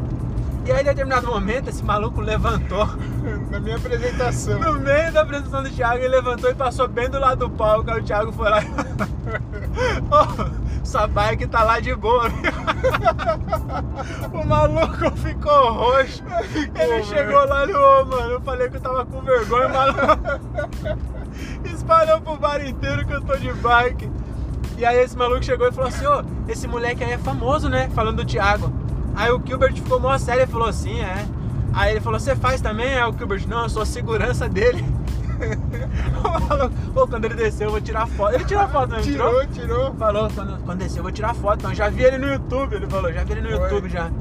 E 0.65 0.71
aí, 0.71 0.81
em 0.81 0.85
determinado 0.85 1.27
momento, 1.27 1.69
esse 1.69 1.83
maluco 1.83 2.21
levantou. 2.21 2.87
Na 3.49 3.59
minha 3.59 3.77
apresentação. 3.77 4.59
No 4.59 4.79
meio 4.79 5.11
da 5.11 5.21
apresentação 5.21 5.63
do 5.63 5.69
Thiago, 5.69 5.97
ele 5.97 6.09
levantou 6.09 6.49
e 6.49 6.55
passou 6.55 6.87
bem 6.87 7.09
do 7.09 7.19
lado 7.19 7.47
do 7.47 7.49
palco. 7.49 7.89
Aí 7.89 7.99
o 7.99 8.03
Thiago 8.03 8.31
foi 8.31 8.49
lá 8.49 8.61
e 8.61 8.67
Ô, 10.11 10.83
sua 10.83 11.07
bike 11.07 11.47
tá 11.47 11.63
lá 11.63 11.79
de 11.79 11.95
boa. 11.95 12.25
o 14.33 14.45
maluco 14.45 15.15
ficou 15.17 15.73
roxo. 15.73 16.23
Ele 16.75 17.03
chegou 17.03 17.45
lá 17.47 17.65
no 17.65 17.77
ô, 17.77 18.05
mano. 18.05 18.31
Eu 18.31 18.41
falei 18.41 18.69
que 18.69 18.77
eu 18.77 18.81
tava 18.81 19.05
com 19.05 19.21
vergonha, 19.21 19.67
o 19.67 19.73
maluco 19.73 19.99
espalhou 21.65 22.21
pro 22.21 22.37
bar 22.37 22.65
inteiro 22.65 23.05
que 23.05 23.13
eu 23.13 23.21
tô 23.21 23.35
de 23.37 23.53
bike. 23.53 24.09
E 24.77 24.85
aí 24.85 24.99
esse 24.99 25.17
maluco 25.17 25.43
chegou 25.43 25.67
e 25.67 25.71
falou 25.71 25.89
assim, 25.89 26.05
ô, 26.05 26.23
esse 26.47 26.67
moleque 26.67 27.03
aí 27.03 27.11
é 27.11 27.17
famoso, 27.17 27.69
né? 27.69 27.89
Falando 27.93 28.17
do 28.17 28.25
Thiago. 28.25 28.71
Aí 29.15 29.31
o 29.31 29.41
Gilbert 29.45 29.73
ficou 29.75 29.99
mó 29.99 30.17
sério 30.17 30.43
e 30.43 30.47
falou 30.47 30.67
assim, 30.67 30.99
é. 31.01 31.25
Aí 31.73 31.91
ele 31.91 31.99
falou, 32.01 32.19
você 32.19 32.35
faz 32.35 32.59
também? 32.61 32.93
Aí 32.97 33.09
o 33.09 33.17
Gilbert, 33.17 33.47
não, 33.47 33.63
eu 33.63 33.69
sou 33.69 33.81
a 33.81 33.85
segurança 33.85 34.47
dele. 34.49 34.83
o 36.23 36.91
pô, 36.93 37.07
quando 37.07 37.25
ele 37.25 37.35
desceu 37.35 37.67
eu 37.67 37.71
vou 37.71 37.81
tirar 37.81 38.05
foto. 38.07 38.35
Ele 38.35 38.45
tirou 38.45 38.67
foto, 38.67 38.89
não 38.91 39.01
tirou? 39.01 39.45
Tirou, 39.47 39.47
tirou. 39.47 39.93
Falou, 39.95 40.29
quando, 40.33 40.63
quando 40.63 40.79
descer 40.79 40.99
eu 40.99 41.03
vou 41.03 41.11
tirar 41.11 41.33
foto. 41.33 41.59
Então 41.59 41.73
já 41.73 41.89
vi 41.89 42.03
ele 42.03 42.17
no 42.17 42.27
YouTube, 42.27 42.75
ele 42.75 42.87
falou, 42.87 43.11
já 43.11 43.23
vi 43.23 43.31
ele 43.33 43.41
no 43.41 43.49
Foi. 43.49 43.59
YouTube 43.63 43.89
já. 43.89 44.11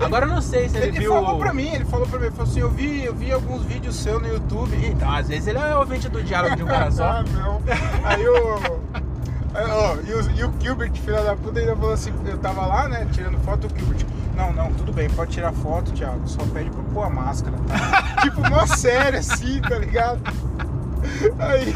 Agora 0.00 0.26
eu 0.26 0.30
não 0.30 0.42
sei 0.42 0.68
se 0.68 0.76
ele, 0.76 0.86
Ele 0.88 0.98
viu. 1.00 1.12
falou 1.12 1.38
pra 1.38 1.54
mim, 1.54 1.68
ele 1.68 1.84
falou 1.84 2.06
pra 2.08 2.18
mim, 2.18 2.26
ele 2.26 2.34
falou 2.34 2.50
assim, 2.50 2.60
eu 2.60 2.70
vi, 2.70 3.04
eu 3.04 3.14
vi 3.14 3.30
alguns 3.30 3.62
vídeos 3.62 3.94
seus 3.94 4.20
no 4.20 4.26
YouTube. 4.28 4.74
Então, 4.84 5.08
às 5.14 5.28
vezes 5.28 5.46
ele 5.46 5.58
é 5.58 5.76
ouvinte 5.76 6.08
do 6.08 6.20
diálogo 6.22 6.56
de 6.56 6.64
um 6.64 6.66
cara 6.66 6.90
só. 6.90 7.04
Ah, 7.14 7.22
não. 7.22 7.62
Aí 8.04 8.26
o. 8.28 8.80
ó, 9.54 9.96
e, 10.06 10.14
o, 10.14 10.30
e 10.32 10.44
o 10.44 10.52
Gilbert, 10.60 10.92
filho 10.94 11.22
da 11.22 11.36
puta, 11.36 11.60
ainda 11.60 11.76
falou 11.76 11.92
assim: 11.92 12.12
eu 12.26 12.38
tava 12.38 12.66
lá, 12.66 12.88
né, 12.88 13.06
tirando 13.12 13.38
foto, 13.44 13.66
o 13.66 13.78
Gilbert. 13.78 14.04
Não, 14.36 14.52
não, 14.52 14.72
tudo 14.72 14.92
bem, 14.92 15.08
pode 15.10 15.30
tirar 15.30 15.52
foto, 15.52 15.92
Thiago. 15.92 16.26
Só 16.26 16.42
pede 16.52 16.68
pra 16.70 16.82
pôr 16.92 17.02
a 17.04 17.10
máscara, 17.10 17.56
tá? 17.68 18.16
tipo, 18.22 18.40
mó 18.50 18.66
sério 18.66 19.18
assim, 19.20 19.60
tá 19.60 19.78
ligado? 19.78 20.20
Aí, 21.38 21.72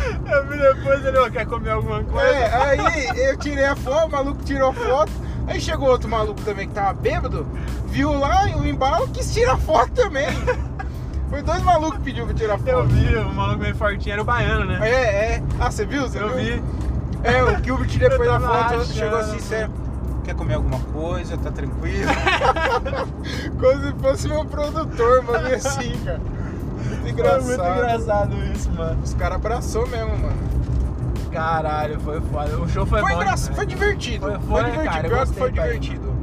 depois 0.74 1.04
ele, 1.04 1.18
ó, 1.18 1.30
quer 1.30 1.46
comer 1.46 1.70
alguma 1.70 2.02
coisa? 2.02 2.26
é, 2.26 2.54
aí 2.54 3.28
eu 3.28 3.36
tirei 3.36 3.64
a 3.66 3.76
foto, 3.76 4.08
o 4.08 4.10
maluco 4.10 4.42
tirou 4.42 4.72
foto. 4.72 5.12
Aí 5.46 5.60
chegou 5.60 5.88
outro 5.88 6.08
maluco 6.08 6.40
também 6.42 6.66
que 6.68 6.74
tava 6.74 6.92
bêbado, 6.94 7.46
viu 7.86 8.12
lá 8.18 8.44
o 8.56 8.66
embalo, 8.66 9.08
quis 9.08 9.32
tirar 9.32 9.56
foto 9.56 9.92
também. 9.92 10.26
Foi 11.30 11.42
dois 11.42 11.62
malucos 11.62 11.98
que 11.98 12.04
pediu 12.04 12.24
pra 12.26 12.34
tirar 12.34 12.58
foto. 12.58 12.68
Eu 12.70 12.86
vi, 12.86 13.16
o 13.16 13.32
maluco 13.34 13.60
meio 13.60 13.74
fortinho 13.76 14.14
era 14.14 14.22
o 14.22 14.24
baiano, 14.24 14.64
né? 14.64 14.78
É, 14.82 15.34
é. 15.34 15.42
Ah, 15.60 15.70
você 15.70 15.84
viu? 15.86 16.02
Você 16.08 16.18
Eu 16.18 16.28
viu? 16.30 16.38
vi. 16.38 16.62
É, 17.28 17.42
o 17.42 17.62
Gilbert 17.64 17.98
depois 17.98 18.30
da 18.30 18.40
foto 18.40 18.54
achando, 18.54 18.84
chegou 18.86 19.18
assim, 19.18 19.28
mano. 19.30 19.40
sério. 19.42 19.70
Quer 20.24 20.34
comer 20.34 20.54
alguma 20.54 20.78
coisa? 20.80 21.36
Tá 21.38 21.50
tranquilo? 21.50 22.10
Como 23.58 23.82
se 23.82 23.92
fosse 24.00 24.28
meu 24.28 24.44
produtor, 24.44 25.22
mano, 25.22 25.54
assim, 25.54 25.92
cara. 26.04 26.20
Muito 26.20 27.08
engraçado. 27.08 27.42
Foi 27.44 27.56
muito 27.56 27.78
engraçado 27.78 28.36
isso, 28.54 28.70
mano. 28.72 28.98
Os 29.02 29.14
caras 29.14 29.36
abraçou 29.36 29.86
mesmo, 29.88 30.10
mano. 30.18 30.48
Caralho, 31.32 31.98
foi 32.00 32.20
foda. 32.20 32.58
O 32.58 32.68
show 32.68 32.86
foi, 32.86 33.00
Foi, 33.00 33.12
bom. 33.14 33.16
engraçado, 33.22 33.50
demais. 33.52 33.56
foi 33.56 33.66
divertido. 33.66 34.20
Foi- 34.26 34.32
Foi, 34.38 34.40
foi, 34.40 34.70
divertido. 34.70 34.84
cara, 34.94 35.08
Pior 35.08 35.10
que 35.18 35.24
gostei, 35.24 35.38
foi 35.38 35.52
pai. 35.52 35.64
divertido. 35.78 36.14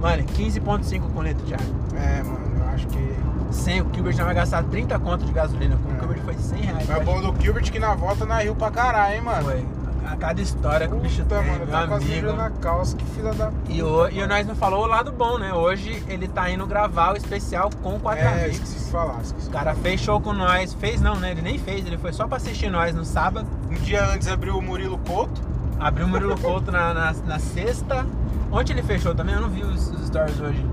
Mano, 0.00 0.22
15.5 0.24 1.12
com 1.12 1.22
litro, 1.22 1.44
Thiago. 1.46 1.62
É, 1.96 2.22
mano, 2.22 2.40
eu 2.60 2.68
acho 2.68 2.86
que. 2.86 3.18
Sem 3.50 3.80
o 3.80 3.86
Gilbert 3.92 4.14
já 4.14 4.24
vai 4.24 4.34
gastar 4.34 4.62
30 4.64 4.98
conto 4.98 5.24
de 5.24 5.32
gasolina. 5.32 5.76
Com 5.82 5.90
o 5.90 5.94
É. 5.94 5.98
Gilbert 6.00 6.20
foi 6.24 6.34
100 6.34 6.60
reais. 6.60 6.88
É 6.90 6.96
eu 6.96 7.00
bom 7.02 7.20
do 7.20 7.40
Gilbert 7.42 7.70
que 7.72 7.78
na 7.78 7.94
volta 7.94 8.24
na 8.26 8.38
Rio 8.40 8.54
pra 8.54 8.70
caralho, 8.70 9.14
hein, 9.14 9.22
mano. 9.22 9.44
Foi. 9.44 9.64
A 10.10 10.16
cada 10.16 10.40
história 10.40 10.88
que 10.88 10.94
o 10.94 10.98
bicho 10.98 11.22
Puta, 11.22 11.36
tem, 11.38 11.46
mano, 11.46 11.58
meu 11.66 11.66
tá 11.68 11.82
amigo. 11.96 12.32
na 12.32 12.50
calça, 12.50 12.96
que 12.96 13.04
filha 13.06 13.32
da. 13.34 13.52
E, 13.68 13.82
o, 13.82 14.08
e 14.08 14.26
nós 14.26 14.46
não 14.46 14.54
falou 14.54 14.84
o 14.84 14.86
lado 14.86 15.12
bom, 15.12 15.38
né? 15.38 15.52
Hoje 15.52 16.02
ele 16.08 16.26
tá 16.26 16.48
indo 16.50 16.66
gravar 16.66 17.12
o 17.12 17.16
especial 17.16 17.68
com 17.82 17.98
quatro 18.00 18.24
É, 18.24 18.28
amigos. 18.44 18.52
esqueci 18.56 18.84
de 18.86 18.90
falar. 18.90 19.20
Esqueci 19.20 19.48
O 19.48 19.50
cara 19.50 19.74
fez 19.74 20.00
show 20.00 20.20
com 20.20 20.32
nós. 20.32 20.72
Fez 20.74 21.00
não, 21.00 21.16
né? 21.16 21.32
Ele 21.32 21.42
nem 21.42 21.58
fez, 21.58 21.86
ele 21.86 21.98
foi 21.98 22.12
só 22.12 22.26
pra 22.26 22.38
assistir 22.38 22.70
nós 22.70 22.94
no 22.94 23.04
sábado. 23.04 23.46
Um 23.70 23.74
dia 23.74 24.04
antes 24.10 24.26
abriu 24.28 24.56
o 24.56 24.62
Murilo 24.62 24.98
Couto. 24.98 25.40
Abriu 25.78 26.06
o 26.06 26.08
Murilo 26.08 26.38
Couto 26.40 26.72
na, 26.72 26.94
na, 26.94 27.12
na 27.12 27.38
sexta. 27.38 28.06
Ontem 28.50 28.72
ele 28.72 28.82
fechou 28.82 29.14
também, 29.14 29.34
eu 29.34 29.42
não 29.42 29.50
vi 29.50 29.62
os, 29.62 29.88
os 29.90 30.06
stories 30.06 30.40
hoje. 30.40 30.64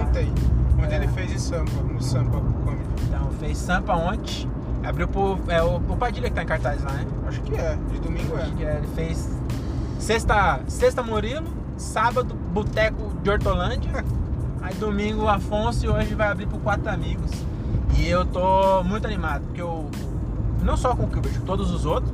Ontem, 0.00 0.32
onde 0.80 0.92
É. 0.94 0.96
ele 0.96 1.08
fez 1.08 1.32
em 1.32 1.38
Sampa, 1.38 1.82
no 1.82 2.00
Sampa 2.00 2.38
Comedy. 2.64 2.84
Então, 3.02 3.30
fez 3.40 3.58
Sampa 3.58 3.94
ontem. 3.94 4.48
Abriu 4.86 5.08
pro. 5.08 5.38
É 5.48 5.62
o, 5.62 5.76
o 5.76 5.96
Padilha 5.96 6.28
que 6.28 6.34
tá 6.34 6.42
em 6.44 6.46
cartaz 6.46 6.82
lá, 6.84 6.92
né? 6.92 7.04
Acho 7.26 7.42
que 7.42 7.54
é, 7.54 7.76
de 7.90 7.98
domingo 7.98 8.36
Acho 8.36 8.52
é. 8.52 8.54
que 8.54 8.64
é, 8.64 8.76
ele 8.76 8.86
fez 8.94 9.28
sexta, 9.98 10.60
sexta 10.68 11.02
Murilo, 11.02 11.48
sábado 11.76 12.34
Boteco 12.34 13.12
de 13.20 13.28
Hortolândia, 13.28 14.04
aí 14.62 14.74
domingo 14.74 15.26
Afonso 15.26 15.84
e 15.84 15.88
hoje 15.88 16.14
vai 16.14 16.28
abrir 16.28 16.46
pro 16.46 16.58
Quatro 16.58 16.88
Amigos. 16.88 17.32
E 17.98 18.08
eu 18.08 18.24
tô 18.24 18.84
muito 18.84 19.06
animado, 19.06 19.42
porque 19.46 19.60
eu. 19.60 19.90
Não 20.62 20.76
só 20.76 20.94
com 20.94 21.04
o 21.04 21.10
Gilbert, 21.10 21.38
com 21.40 21.46
todos 21.46 21.70
os 21.70 21.84
outros. 21.84 22.12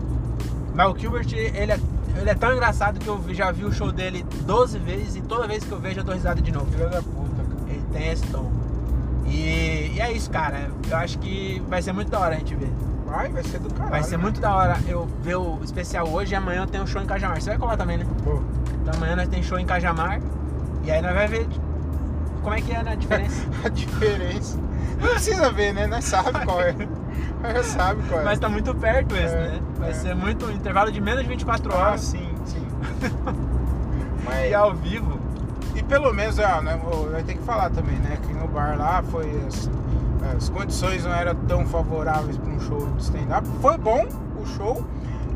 Mas 0.74 0.90
o 0.90 0.98
Gilbert, 0.98 1.26
ele 1.32 1.72
é, 1.72 1.80
Ele 2.16 2.30
é 2.30 2.34
tão 2.34 2.52
engraçado 2.52 2.98
que 2.98 3.08
eu 3.08 3.22
já 3.34 3.52
vi 3.52 3.64
o 3.64 3.72
show 3.72 3.92
dele 3.92 4.24
12 4.46 4.78
vezes 4.78 5.16
e 5.16 5.20
toda 5.20 5.46
vez 5.46 5.64
que 5.64 5.72
eu 5.72 5.78
vejo 5.78 6.00
eu 6.00 6.04
dou 6.04 6.14
risada 6.14 6.40
de 6.40 6.50
novo. 6.52 6.70
Filha 6.70 6.88
da 6.88 7.02
puta, 7.02 7.36
cara. 7.36 7.70
Ele 7.70 7.84
tem 7.92 8.08
esse 8.08 8.26
tom. 8.28 8.61
E, 9.26 9.92
e 9.94 10.00
é 10.00 10.12
isso, 10.12 10.30
cara. 10.30 10.70
Eu 10.90 10.96
acho 10.96 11.18
que 11.18 11.62
vai 11.68 11.80
ser 11.82 11.92
muito 11.92 12.10
da 12.10 12.20
hora 12.20 12.34
a 12.34 12.38
gente 12.38 12.54
ver. 12.54 12.70
Vai, 13.06 13.28
vai 13.28 13.42
ser 13.42 13.58
do 13.58 13.68
caralho. 13.72 13.90
Vai 13.90 14.02
ser 14.02 14.16
muito 14.16 14.40
da 14.40 14.54
hora 14.54 14.78
eu 14.86 15.06
ver 15.22 15.36
o 15.36 15.58
especial 15.62 16.08
hoje 16.08 16.32
e 16.32 16.34
amanhã 16.34 16.66
tem 16.66 16.80
um 16.80 16.86
show 16.86 17.00
em 17.02 17.06
Cajamar. 17.06 17.40
Você 17.40 17.50
vai 17.50 17.58
colar 17.58 17.76
também, 17.76 17.98
né? 17.98 18.06
Pô, 18.24 18.40
Então 18.80 18.94
amanhã 18.94 19.16
nós 19.16 19.28
tem 19.28 19.42
show 19.42 19.58
em 19.58 19.66
Cajamar 19.66 20.20
e 20.84 20.90
aí 20.90 21.02
nós 21.02 21.14
vai 21.14 21.28
ver 21.28 21.46
como 22.42 22.54
é 22.54 22.60
que 22.60 22.72
é 22.72 22.82
né, 22.82 22.92
a 22.92 22.94
diferença. 22.94 23.46
a 23.64 23.68
diferença. 23.68 24.58
Não 25.00 25.08
precisa 25.10 25.50
ver, 25.52 25.72
né? 25.74 25.86
Nós 25.86 26.04
sabe 26.04 26.44
qual 26.44 26.60
é. 26.60 26.74
Nós 27.54 27.66
sabe 27.66 28.02
qual 28.08 28.20
é. 28.20 28.24
Mas 28.24 28.38
tá 28.38 28.48
muito 28.48 28.74
perto 28.74 29.14
esse, 29.14 29.34
É, 29.34 29.48
né? 29.48 29.60
Vai 29.78 29.90
é. 29.90 29.94
ser 29.94 30.14
muito 30.14 30.46
um 30.46 30.50
intervalo 30.50 30.90
de 30.90 31.00
menos 31.00 31.22
de 31.22 31.28
24 31.28 31.72
Ah, 31.72 31.76
horas 31.76 32.00
sim, 32.00 32.28
sim. 32.46 32.66
e 34.22 34.24
Mas, 34.24 34.52
ao 34.54 34.74
vivo. 34.74 35.18
Pelo 35.92 36.12
menos, 36.14 36.38
ah, 36.38 36.62
né, 36.62 36.80
vai 37.10 37.22
ter 37.22 37.34
que 37.34 37.42
falar 37.42 37.68
também, 37.70 37.96
né? 37.98 38.16
Que 38.26 38.32
no 38.32 38.48
bar 38.48 38.76
lá 38.78 39.02
foi. 39.02 39.30
As, 39.46 39.70
as 40.36 40.48
condições 40.48 41.04
não 41.04 41.12
eram 41.12 41.34
tão 41.34 41.66
favoráveis 41.66 42.38
para 42.38 42.50
um 42.50 42.60
show 42.60 42.86
de 42.96 43.02
stand-up. 43.02 43.46
Foi 43.60 43.76
bom 43.76 44.06
o 44.40 44.46
show. 44.46 44.82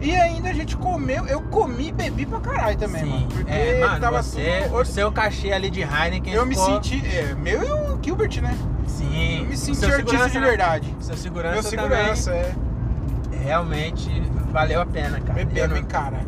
E 0.01 0.15
ainda 0.15 0.51
a 0.51 0.53
gente 0.53 0.77
comeu, 0.77 1.27
eu 1.27 1.41
comi 1.43 1.89
e 1.89 1.93
bebi 1.93 2.25
pra 2.27 2.39
caralho 2.41 2.77
também, 2.79 3.03
Sim. 3.03 3.11
mano. 3.11 3.27
Porque 3.29 3.51
é, 3.53 3.81
mano, 3.81 4.01
tava 4.01 4.23
você, 4.23 4.63
tudo. 4.65 4.77
o 4.81 4.85
seu 4.85 5.11
cachê 5.13 5.53
ali 5.53 5.71
de 5.71 5.81
Heineken 5.83 6.33
Eu 6.35 6.45
me 6.47 6.55
ficou- 6.55 6.83
senti. 6.83 7.03
É, 7.07 7.35
meu 7.35 7.63
e 7.63 7.71
o 7.71 7.99
Gilbert, 8.03 8.41
né? 8.43 8.57
Sim. 8.87 9.41
Eu 9.41 9.47
me 9.47 9.57
senti 9.57 9.85
artista 9.85 10.29
de 10.31 10.39
né? 10.39 10.47
verdade. 10.47 10.95
Seu 11.01 11.17
segurança, 11.17 11.55
Meu 11.55 11.63
segurança, 11.63 12.31
é. 12.31 12.43
também 12.43 13.43
realmente 13.45 14.11
valeu 14.53 14.81
a 14.81 14.87
pena, 14.87 15.21
cara. 15.21 15.33
Bebendo, 15.35 15.69
não- 15.69 15.77
hein, 15.77 15.85
cara. 15.85 16.21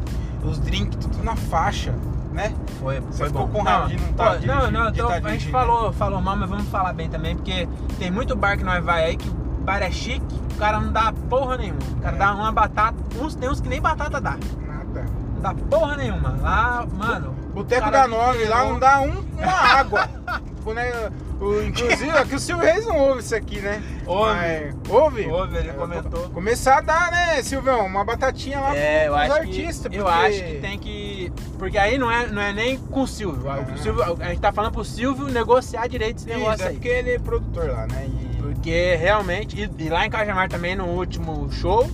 Os 0.45 0.59
drinks 0.59 0.97
tudo 1.01 1.23
na 1.23 1.37
faixa, 1.37 1.95
né? 2.39 2.55
Foi, 2.81 3.01
Você 3.01 3.19
foi 3.19 3.29
bom. 3.31 3.49
com 3.49 3.63
raiva 3.63 3.89
de 3.89 3.97
não 3.97 4.13
tá 4.13 4.25
pô, 4.37 4.47
Não, 4.47 4.71
não, 4.71 4.93
tô- 4.93 5.09
tá 5.09 5.15
a 5.17 5.31
gente 5.33 5.51
falou, 5.51 5.93
falou 5.93 6.21
mal, 6.21 6.37
mas 6.37 6.49
vamos 6.49 6.69
falar 6.69 6.93
bem 6.93 7.09
também, 7.09 7.35
porque 7.35 7.69
tem 7.99 8.11
muito 8.13 8.37
bar 8.37 8.57
que 8.57 8.63
nós 8.63 8.83
vai 8.85 9.05
aí 9.07 9.17
que 9.17 9.29
o 9.29 9.35
bar 9.65 9.83
é 9.83 9.91
chique, 9.91 10.41
o 10.55 10.57
cara 10.59 10.81
não 10.81 10.93
dá 10.93 11.13
porra 11.29 11.57
nenhuma. 11.57 11.81
O 11.99 12.01
cara 12.01 12.15
É. 12.15 12.19
dá 12.19 12.33
uma 12.35 12.53
batata, 12.53 12.97
uns, 13.21 13.35
tem 13.35 13.49
uns 13.51 13.61
que 13.61 13.69
nem 13.69 13.81
batata 13.81 14.21
dá. 14.21 14.37
Nada. 14.67 15.05
Não 15.35 15.41
dá 15.43 15.55
porra 15.55 15.97
nenhuma. 15.97 16.37
Lá, 16.41 16.87
mano. 16.97 17.35
Boteco 17.59 17.91
da 17.91 18.07
Nove 18.09 18.45
lá 18.47 18.65
não 18.65 18.79
dá 18.79 19.01
um, 19.01 19.25
uma 19.39 19.53
água. 19.53 20.09
O- 21.41 21.63
inclusive, 21.63 22.11
aqui 22.11 22.35
o 22.35 22.39
Silvio 22.39 22.65
Reis 22.67 22.85
não 22.85 22.99
ouve 22.99 23.21
isso 23.21 23.35
aqui, 23.35 23.59
né? 23.61 23.81
Ouve. 24.07 24.35
Mas- 24.35 24.75
ouve? 24.91 25.27
Ouve, 25.27 25.57
ele 25.57 25.71
É, 25.71 25.73
comentou. 25.73 26.29
Começar 26.31 26.79
a 26.79 26.81
dar, 26.81 27.11
né, 27.13 27.43
Silvão, 27.43 27.87
uma 27.87 28.05
batatinha 28.05 28.59
lá 28.61 28.77
É, 28.77 29.07
eu 29.09 29.15
acho, 29.15 29.33
artistas. 29.33 29.91
que, 29.91 29.97
eu 29.99 30.05
porque- 30.05 30.19
acho 30.27 30.45
que 30.45 30.55
tem 30.59 30.79
que. 30.79 31.33
Porque 31.59 31.79
aí 31.79 31.97
não 31.97 32.11
é, 32.11 32.27
não 32.27 32.43
é 32.43 32.53
nem 32.53 32.77
com 32.77 33.03
o 33.03 33.07
Silvio. 33.07 33.49
Ah. 33.49 33.61
O 33.73 33.79
Silvio- 33.79 34.03
A 34.21 34.29
gente 34.29 34.41
tá 34.41 34.53
falando 34.53 34.73
pro 34.73 34.85
Silvio 34.85 35.27
negociar 35.29 35.87
direito 35.89 36.17
esse 36.19 36.29
Isso, 36.29 36.39
negócio 36.39 36.65
é 36.65 36.69
aí. 36.69 36.75
porque 36.75 36.89
ele 36.89 37.11
é 37.13 37.19
produtor 37.19 37.71
lá, 37.71 37.87
né? 37.87 38.07
E... 38.09 38.43
Porque 38.43 38.97
realmente, 38.97 39.57
e, 39.79 39.85
e 39.85 39.89
lá 39.89 40.05
em 40.05 40.11
Cajamar 40.11 40.49
também 40.49 40.75
no 40.77 40.87
último 40.87 41.51
show, 41.53 41.89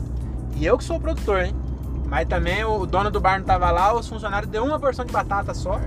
e 0.56 0.64
eu 0.64 0.76
que 0.78 0.84
sou 0.84 0.96
o 0.96 1.00
produtor, 1.00 1.44
hein? 1.44 1.54
Mas 2.06 2.28
também 2.28 2.64
o 2.64 2.86
dono 2.86 3.10
do 3.10 3.20
bar 3.20 3.38
não 3.38 3.44
tava 3.46 3.70
lá, 3.70 3.94
os 3.94 4.08
funcionários 4.08 4.50
deu 4.50 4.64
uma 4.64 4.78
porção 4.78 5.04
de 5.04 5.12
batata 5.12 5.52
só. 5.54 5.80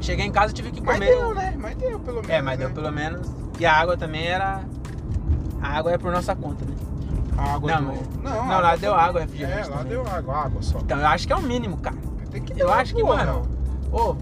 Cheguei 0.00 0.26
em 0.26 0.32
casa 0.32 0.52
e 0.52 0.54
tive 0.54 0.70
que 0.70 0.80
Mas 0.80 0.94
comer. 0.98 1.06
deu, 1.16 1.34
né? 1.34 1.54
Mas 1.58 1.76
deu, 1.76 1.98
pelo 2.00 2.16
menos. 2.16 2.30
É, 2.30 2.42
mas 2.42 2.58
né? 2.58 2.64
deu 2.66 2.74
pelo 2.74 2.92
menos. 2.92 3.28
E 3.58 3.66
a 3.66 3.72
água 3.74 3.96
também 3.96 4.26
era. 4.26 4.62
A 5.60 5.68
água 5.78 5.92
é 5.92 5.98
por 5.98 6.12
nossa 6.12 6.34
conta, 6.36 6.64
né? 6.64 6.74
A 7.36 7.54
água 7.54 7.72
Não, 7.72 7.82
mas- 7.82 8.08
Não, 8.22 8.46
não, 8.46 8.60
lá 8.60 8.76
deu 8.76 8.92
também. 8.92 9.06
água, 9.06 9.20
refrigerante 9.20 9.58
É, 9.68 9.70
lá 9.70 9.76
também. 9.78 9.92
deu 9.92 10.04
água, 10.08 10.36
água 10.44 10.62
só. 10.62 10.78
Então 10.78 10.98
eu 10.98 11.06
acho 11.06 11.26
que 11.26 11.32
é 11.32 11.36
o 11.36 11.42
mínimo, 11.42 11.76
cara. 11.78 11.96
Tem 12.30 12.42
que 12.42 12.60
Eu 12.60 12.72
acho 12.72 12.94
que, 12.94 13.00
porra. 13.00 13.24
mano. 13.26 13.48
Ô, 13.92 14.14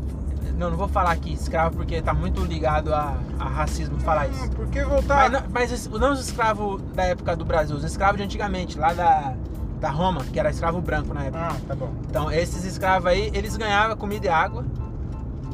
não, 0.56 0.70
não 0.70 0.76
vou 0.76 0.88
falar 0.88 1.10
aqui 1.12 1.32
escravo 1.34 1.76
porque 1.76 2.00
tá 2.00 2.14
muito 2.14 2.42
ligado 2.44 2.94
a, 2.94 3.16
a 3.38 3.44
racismo 3.44 3.98
falar 4.00 4.28
Não, 4.28 4.34
isso. 4.34 4.50
porque 4.52 4.82
voltar... 4.84 5.30
Mas, 5.30 5.32
não, 5.32 5.48
mas 5.52 5.88
não 5.88 6.12
os 6.12 6.20
escravos 6.20 6.80
da 6.94 7.04
época 7.04 7.36
do 7.36 7.44
Brasil, 7.44 7.76
os 7.76 7.84
escravos 7.84 8.16
de 8.16 8.22
antigamente, 8.22 8.78
lá 8.78 8.94
da, 8.94 9.34
da 9.86 9.92
Roma, 9.92 10.24
que 10.24 10.38
era 10.40 10.50
escravo 10.50 10.80
branco 10.80 11.14
na 11.14 11.24
época. 11.24 11.48
Ah, 11.52 11.56
tá 11.68 11.76
bom. 11.76 11.94
Então, 12.08 12.30
esses 12.30 12.64
escravos 12.64 13.06
aí, 13.06 13.30
eles 13.32 13.56
ganhavam 13.56 13.96
comida 13.96 14.26
e 14.26 14.28
água. 14.28 14.64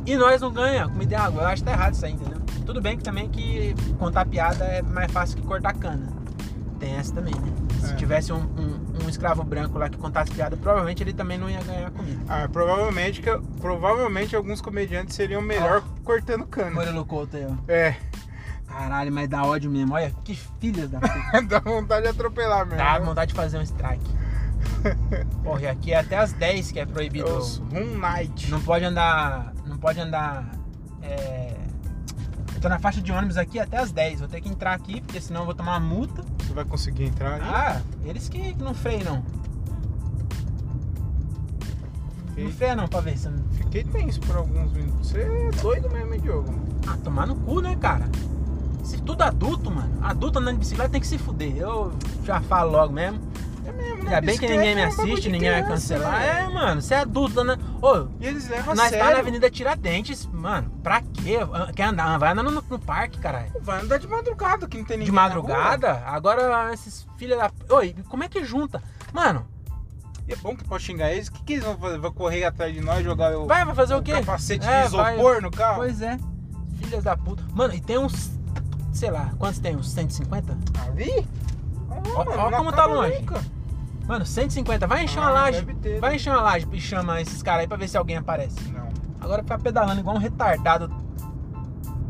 E 0.06 0.16
nós 0.16 0.40
não 0.40 0.50
ganhamos 0.50 0.92
comida 0.94 1.12
e 1.12 1.16
água. 1.16 1.42
Eu 1.42 1.48
acho 1.48 1.62
que 1.62 1.68
tá 1.68 1.72
errado 1.76 1.92
isso 1.94 2.06
aí, 2.06 2.12
entendeu? 2.12 2.40
Tudo 2.64 2.80
bem 2.80 2.96
que 2.96 3.04
também 3.04 3.28
que 3.28 3.74
contar 3.98 4.24
piada 4.24 4.64
é 4.64 4.80
mais 4.80 5.12
fácil 5.12 5.36
que 5.36 5.42
cortar 5.46 5.74
cana. 5.74 6.08
Tem 6.80 6.94
essa 6.96 7.12
também, 7.14 7.34
né? 7.34 7.52
Se 7.80 7.92
É. 7.92 7.96
tivesse 7.96 8.32
um, 8.32 8.38
um- 8.38 9.04
um 9.04 9.08
escravo 9.08 9.44
branco 9.44 9.78
lá 9.78 9.88
que 9.90 9.98
contasse 9.98 10.30
piada, 10.32 10.56
provavelmente 10.56 11.02
ele 11.02 11.12
também 11.12 11.36
não 11.36 11.50
ia 11.50 11.62
ganhar 11.62 11.90
comida. 11.90 12.20
Ah, 12.28 12.48
provavelmente, 12.50 13.20
que, 13.20 13.30
provavelmente 13.60 14.34
alguns 14.34 14.60
comediantes 14.62 15.14
seriam 15.14 15.42
melhor 15.42 15.82
cortando 16.04 16.46
cana. 16.46 16.70
Murilo 16.70 17.04
Couto 17.04 17.36
aí, 17.36 17.46
ó. 17.46 17.52
É, 17.70 17.96
Caralho, 18.66 19.12
mas 19.12 19.28
dá 19.28 19.44
ódio 19.44 19.70
mesmo. 19.70 19.92
Olha, 19.94 20.10
que 20.24 20.34
filha 20.58 20.88
da 20.88 20.98
puta. 20.98 21.42
dá 21.46 21.58
vontade 21.60 22.02
de 22.04 22.08
atropelar 22.08 22.64
mesmo. 22.64 22.78
Dá 22.78 22.98
vontade 23.00 23.28
de 23.28 23.34
fazer 23.34 23.58
um 23.58 23.62
strike. 23.62 24.02
Porra, 25.42 25.60
e 25.62 25.66
aqui 25.66 25.92
é 25.92 25.98
até 25.98 26.16
as 26.18 26.32
10 26.32 26.72
que 26.72 26.80
é 26.80 26.86
proibido. 26.86 27.26
Os 27.36 27.58
Room 27.72 27.98
Night. 27.98 28.50
Não 28.50 28.60
pode 28.60 28.84
andar. 28.84 29.52
Não 29.66 29.76
pode 29.78 30.00
andar. 30.00 30.50
É... 31.02 31.56
Eu 32.54 32.60
tô 32.60 32.68
na 32.68 32.78
faixa 32.78 33.00
de 33.00 33.10
ônibus 33.10 33.36
aqui 33.36 33.58
até 33.58 33.78
as 33.78 33.92
10. 33.92 34.20
Vou 34.20 34.28
ter 34.28 34.40
que 34.40 34.48
entrar 34.48 34.72
aqui, 34.74 35.00
porque 35.00 35.20
senão 35.20 35.40
eu 35.40 35.46
vou 35.46 35.54
tomar 35.54 35.78
uma 35.78 35.80
multa. 35.94 36.24
Você 36.38 36.52
vai 36.52 36.64
conseguir 36.64 37.04
entrar 37.04 37.34
ali? 37.34 37.44
Ah, 37.44 37.80
eles 38.04 38.28
que 38.28 38.54
não 38.54 38.74
freiam. 38.74 39.22
Fiquei, 42.28 42.44
Não 42.44 42.52
freia 42.52 42.76
não 42.76 42.88
pra 42.88 43.00
ver 43.00 43.18
se 43.18 43.28
não. 43.28 43.42
fiquei 43.52 43.84
tenso 43.84 44.20
por 44.20 44.36
alguns 44.36 44.72
minutos. 44.72 45.10
Você 45.10 45.20
é 45.20 45.50
doido 45.60 45.90
mesmo, 45.90 46.14
hein, 46.14 46.20
Diogo? 46.20 46.54
Ah, 46.86 46.96
tomar 47.04 47.26
no 47.26 47.36
cu, 47.36 47.60
né, 47.60 47.76
cara? 47.76 48.08
Se 48.82 49.00
tudo 49.02 49.22
adulto, 49.22 49.70
mano. 49.70 49.92
Adulto 50.02 50.38
andando 50.38 50.54
de 50.54 50.60
bicicleta 50.60 50.90
tem 50.90 51.00
que 51.00 51.06
se 51.06 51.18
fuder. 51.18 51.56
Eu 51.56 51.92
já 52.24 52.40
falo 52.40 52.72
logo 52.72 52.92
mesmo. 52.92 53.20
Ainda 54.14 54.26
bem 54.26 54.38
que 54.38 54.48
ninguém 54.48 54.74
me 54.74 54.80
é 54.80 54.84
assiste, 54.84 55.28
ninguém 55.30 55.50
vai 55.50 55.62
cancelar. 55.66 56.20
né? 56.20 56.40
É, 56.40 56.48
mano, 56.48 56.80
você 56.82 56.94
é 56.94 56.98
adulto 56.98 57.40
andando. 57.40 57.62
Ô, 57.84 58.08
E 58.20 58.26
eles 58.26 58.48
levam 58.48 58.72
a 58.72 58.76
nós 58.76 58.88
sério. 58.90 59.06
tá 59.06 59.12
na 59.12 59.18
Avenida 59.20 59.50
Tiradentes, 59.50 60.26
mano. 60.26 60.70
Pra 60.82 61.00
quê? 61.00 61.38
Quer 61.74 61.84
andar? 61.84 62.18
Vai 62.18 62.32
andando 62.32 62.50
no, 62.50 62.64
no 62.68 62.78
parque, 62.78 63.18
caralho. 63.18 63.52
Vai 63.60 63.80
andar 63.80 63.98
de 63.98 64.06
madrugada, 64.08 64.66
que 64.68 64.78
não 64.78 64.84
tem 64.84 64.98
ninguém 64.98 65.10
De 65.10 65.16
na 65.16 65.22
madrugada? 65.22 66.02
Agora 66.06 66.72
esses 66.72 67.06
filhos 67.16 67.38
da. 67.38 67.50
Oi, 67.74 67.94
como 68.08 68.24
é 68.24 68.28
que 68.28 68.44
junta? 68.44 68.82
Mano. 69.12 69.46
E 70.28 70.32
é 70.32 70.36
bom 70.36 70.54
que 70.56 70.62
pode 70.64 70.84
xingar 70.84 71.10
eles. 71.12 71.28
O 71.28 71.32
que, 71.32 71.42
que 71.42 71.52
eles 71.54 71.64
vão 71.64 71.76
fazer? 71.76 71.98
Vão 71.98 72.12
correr 72.12 72.44
atrás 72.44 72.72
de 72.72 72.80
nós, 72.80 73.02
jogar 73.02 73.36
o, 73.36 73.46
vai, 73.46 73.64
vai 73.64 73.74
fazer 73.74 73.94
o 73.96 74.02
quê? 74.02 74.12
capacete 74.12 74.64
É, 74.66 74.82
de 74.82 74.86
isopor 74.86 75.42
no 75.42 75.50
carro? 75.50 75.76
Pois 75.78 76.00
é. 76.00 76.16
Filhas 76.78 77.02
da 77.02 77.16
puta. 77.16 77.42
Mano, 77.52 77.74
e 77.74 77.80
tem 77.80 77.98
uns. 77.98 78.30
Sei 78.92 79.10
lá, 79.10 79.32
quantos 79.38 79.58
tem? 79.58 79.74
Uns 79.74 79.90
150? 79.90 80.56
Ali? 80.86 81.26
Ah, 81.90 82.24
não 82.50 82.50
como 82.58 82.72
tá 82.72 82.84
longe. 82.86 83.18
nunca. 83.18 83.42
Mano, 84.06 84.26
150. 84.26 84.86
Vai 84.86 85.04
encher 85.04 85.18
Ah, 85.18 85.22
uma 85.22 85.30
laje. 85.30 85.62
ter, 85.80 86.00
Vai 86.00 86.10
né? 86.10 86.16
encher 86.16 86.30
uma 86.30 86.42
laje 86.42 86.66
e 86.72 86.80
chama 86.80 87.20
esses 87.20 87.42
caras 87.42 87.60
aí 87.62 87.66
pra 87.68 87.76
ver 87.76 87.88
se 87.88 87.96
alguém 87.96 88.16
aparece. 88.16 88.56
Não. 88.72 88.88
Agora 89.20 89.42
ficar 89.42 89.58
pedalando 89.58 90.00
igual 90.00 90.16
um 90.16 90.18
retardado. 90.18 90.90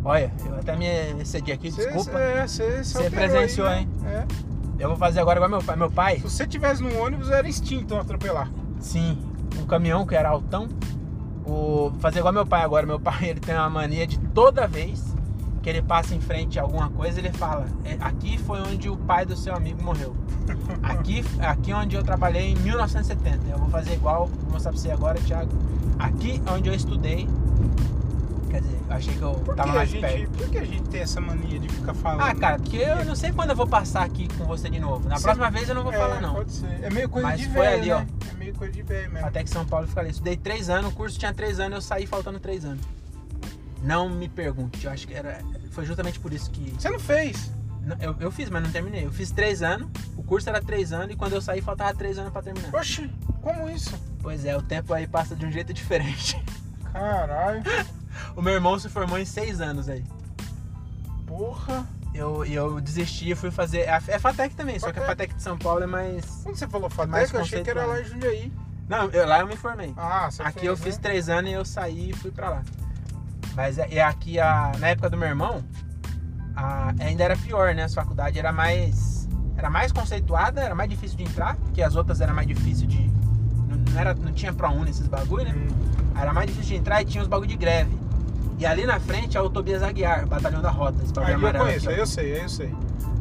Olha, 0.04 0.32
eu 0.46 0.56
até 0.56 0.74
me 0.74 0.86
excedi 1.20 1.52
aqui, 1.52 1.70
Cê- 1.70 1.84
desculpa. 1.86 2.18
É, 2.18 2.46
você 2.46 2.82
Você 2.82 3.10
presenciou, 3.10 3.68
hein? 3.70 3.88
É. 4.04 4.26
Eu 4.78 4.88
vou 4.88 4.96
fazer 4.98 5.20
agora 5.20 5.38
igual 5.38 5.50
meu 5.50 5.62
pai. 5.62 5.76
Meu 5.76 5.90
pai, 5.90 6.16
Se 6.16 6.22
você 6.22 6.46
tivesse 6.46 6.82
no 6.82 6.96
ônibus, 7.00 7.30
era 7.30 7.48
instinto 7.48 7.94
atropelar. 7.96 8.50
sim, 8.80 9.16
um 9.60 9.66
caminhão 9.66 10.04
que 10.06 10.14
era 10.16 10.28
altão. 10.28 10.68
O, 11.44 11.92
fazer 12.00 12.18
igual 12.20 12.32
meu 12.32 12.46
pai 12.46 12.62
agora. 12.62 12.84
Meu 12.86 12.98
pai 12.98 13.26
ele 13.30 13.40
tem 13.40 13.54
uma 13.54 13.68
mania 13.70 14.06
de 14.06 14.18
toda 14.18 14.66
vez 14.66 15.11
que 15.62 15.70
ele 15.70 15.80
passa 15.80 16.14
em 16.14 16.20
frente 16.20 16.58
a 16.58 16.62
alguma 16.62 16.90
coisa, 16.90 17.20
ele 17.20 17.32
fala: 17.32 17.66
"É, 17.84 17.96
aqui 18.00 18.36
foi 18.38 18.60
onde 18.60 18.88
o 18.90 18.96
pai 18.96 19.24
do 19.24 19.36
seu 19.36 19.54
amigo 19.54 19.82
morreu. 19.82 20.14
Aqui, 20.82 21.24
aqui 21.40 21.72
onde 21.72 21.94
eu 21.94 22.02
trabalhei 22.02 22.50
em 22.50 22.56
1970. 22.56 23.48
Eu 23.48 23.58
vou 23.58 23.68
fazer 23.68 23.92
igual, 23.94 24.26
vou 24.26 24.52
mostrar 24.52 24.72
pra 24.72 24.80
você 24.80 24.90
agora, 24.90 25.20
Thiago. 25.20 25.50
Aqui 25.98 26.42
onde 26.52 26.68
eu 26.68 26.74
estudei. 26.74 27.28
Quer 28.50 28.60
dizer, 28.60 28.78
eu 28.90 28.96
achei 28.96 29.14
que 29.14 29.22
eu 29.22 29.32
Por 29.34 29.54
que, 29.54 29.56
tava 29.62 29.72
mais 29.72 29.88
gente, 29.88 30.00
perto. 30.02 30.30
por 30.36 30.48
que 30.50 30.58
a 30.58 30.64
gente 30.64 30.82
tem 30.90 31.00
essa 31.00 31.20
mania 31.20 31.58
de 31.58 31.68
ficar 31.68 31.94
falando? 31.94 32.20
Ah, 32.22 32.34
cara, 32.34 32.58
porque 32.58 32.76
eu 32.76 33.04
não 33.04 33.14
sei 33.14 33.32
quando 33.32 33.50
eu 33.50 33.56
vou 33.56 33.66
passar 33.66 34.02
aqui 34.04 34.28
com 34.36 34.44
você 34.44 34.68
de 34.68 34.78
novo. 34.80 35.08
Na 35.08 35.16
Você- 35.16 35.22
próxima 35.22 35.50
vez 35.50 35.68
eu 35.68 35.74
não 35.74 35.82
vou 35.84 35.92
É, 35.92 35.96
falar, 35.96 36.20
não. 36.20 36.34
Pode 36.34 36.52
ser. 36.52 36.66
É 36.82 36.90
meio 36.90 37.08
coisa 37.08 37.28
Mas 37.28 37.40
de 37.40 37.46
foi 37.48 37.62
velho, 37.66 37.96
ali, 37.96 38.04
né? 38.04 38.06
É 38.30 38.34
meio 38.34 38.54
coisa 38.54 38.72
de 38.72 38.82
velho 38.82 39.10
mesmo. 39.12 39.26
Até 39.26 39.42
que 39.44 39.48
São 39.48 39.64
Paulo 39.64 39.86
fica 39.86 40.00
ali. 40.00 40.10
Estudei 40.10 40.36
três 40.36 40.68
anos, 40.68 40.90
o 40.92 40.94
curso 40.94 41.18
tinha 41.18 41.32
três 41.32 41.58
anos, 41.60 41.76
eu 41.76 41.80
saí 41.80 42.04
faltando 42.06 42.38
três 42.40 42.64
anos. 42.64 42.80
Não 43.82 44.08
me 44.08 44.28
pergunte, 44.28 44.84
eu 44.86 44.92
acho 44.92 45.06
que 45.06 45.14
era. 45.14 45.40
Foi 45.72 45.84
justamente 45.84 46.18
por 46.20 46.32
isso 46.32 46.50
que. 46.50 46.70
Você 46.78 46.88
não 46.88 47.00
fez? 47.00 47.50
Eu, 48.00 48.14
eu 48.20 48.30
fiz, 48.30 48.48
mas 48.48 48.62
não 48.62 48.70
terminei. 48.70 49.04
Eu 49.04 49.10
fiz 49.12 49.32
três 49.32 49.60
anos, 49.60 49.88
o 50.16 50.22
curso 50.22 50.48
era 50.48 50.62
três 50.62 50.92
anos 50.92 51.12
e 51.12 51.16
quando 51.16 51.32
eu 51.32 51.40
saí 51.42 51.60
faltava 51.60 51.92
três 51.94 52.16
anos 52.16 52.32
pra 52.32 52.40
terminar. 52.40 52.72
Oxi, 52.74 53.10
como 53.40 53.68
isso? 53.68 53.98
Pois 54.20 54.44
é, 54.44 54.56
o 54.56 54.62
tempo 54.62 54.94
aí 54.94 55.06
passa 55.06 55.34
de 55.34 55.44
um 55.44 55.50
jeito 55.50 55.72
diferente. 55.74 56.40
Caralho, 56.92 57.62
O 58.36 58.42
meu 58.42 58.52
irmão 58.52 58.78
se 58.78 58.88
formou 58.88 59.18
em 59.18 59.24
seis 59.24 59.60
anos 59.60 59.88
aí. 59.88 60.04
porra. 61.26 61.86
Eu, 62.14 62.44
eu 62.44 62.78
desisti 62.78 63.30
e 63.30 63.34
fui 63.34 63.50
fazer. 63.50 63.80
É, 63.80 63.98
é 64.08 64.18
Fatec 64.18 64.54
também, 64.54 64.78
só 64.78 64.92
que 64.92 64.98
a 64.98 65.02
Fatec. 65.06 65.32
Fatec 65.32 65.34
de 65.34 65.42
São 65.42 65.56
Paulo 65.58 65.82
é 65.82 65.86
mais. 65.86 66.24
Quando 66.42 66.56
você 66.56 66.68
falou 66.68 66.90
mais 67.08 67.30
Fatec, 67.30 67.34
eu 67.34 67.40
achei 67.40 67.62
que 67.64 67.70
era 67.70 67.86
lá 67.86 68.00
em 68.00 68.04
Jundiaí. 68.04 68.52
Não, 68.86 69.06
eu- 69.10 69.26
lá 69.26 69.40
eu 69.40 69.46
me 69.46 69.56
formei. 69.56 69.94
Ah, 69.96 70.30
você 70.30 70.42
aqui 70.42 70.66
eu 70.66 70.76
né? 70.76 70.82
fiz 70.82 70.98
três 70.98 71.30
anos 71.30 71.50
e 71.50 71.54
eu 71.54 71.64
saí 71.64 72.10
e 72.10 72.12
fui 72.12 72.30
pra 72.30 72.50
lá. 72.50 72.62
Mas 73.54 73.78
é, 73.78 73.86
é 73.94 74.02
aqui, 74.02 74.38
a, 74.40 74.72
na 74.78 74.88
época 74.88 75.10
do 75.10 75.16
meu 75.16 75.28
irmão, 75.28 75.62
a- 76.56 76.92
ainda 77.00 77.24
era 77.24 77.36
pior, 77.36 77.74
né? 77.74 77.84
As 77.84 77.94
faculdades 77.94 78.36
era 78.38 78.52
mais. 78.52 79.28
Era 79.56 79.68
mais 79.68 79.92
conceituada, 79.92 80.60
era 80.62 80.74
mais 80.74 80.88
difícil 80.88 81.16
de 81.18 81.24
entrar, 81.24 81.56
porque 81.56 81.82
as 81.82 81.94
outras 81.94 82.20
era 82.20 82.32
mais 82.32 82.46
difícil 82.48 82.86
de. 82.86 83.10
Não, 83.68 83.76
não 83.92 84.00
era, 84.00 84.14
não 84.14 84.32
tinha 84.32 84.52
ProUni 84.52 84.90
esses 84.90 85.06
bagulho, 85.06 85.44
né? 85.44 85.54
Hum. 85.54 85.68
Aí 86.14 86.22
Era 86.22 86.32
mais 86.32 86.46
difícil 86.48 86.70
de 86.74 86.80
entrar 86.80 87.02
e 87.02 87.04
tinha 87.04 87.22
os 87.22 87.28
bagulho 87.28 87.48
de 87.48 87.56
greve. 87.56 87.96
E 88.58 88.66
ali 88.66 88.86
na 88.86 88.98
frente 89.00 89.36
é 89.36 89.40
o 89.40 89.50
Tobias 89.50 89.82
Aguiar, 89.82 90.26
batalhão 90.26 90.62
da 90.62 90.70
rota, 90.70 91.02
esse 91.02 91.12
bagulho 91.12 91.26
Aí 91.26 91.32
eu 91.32 91.38
amarelo 91.48 91.64
conheço, 91.64 91.86
aqui, 91.88 91.94
aí 91.94 92.00
eu 92.00 92.06
sei, 92.06 92.34
aí 92.34 92.42
eu 92.42 92.48
sei. 92.48 92.74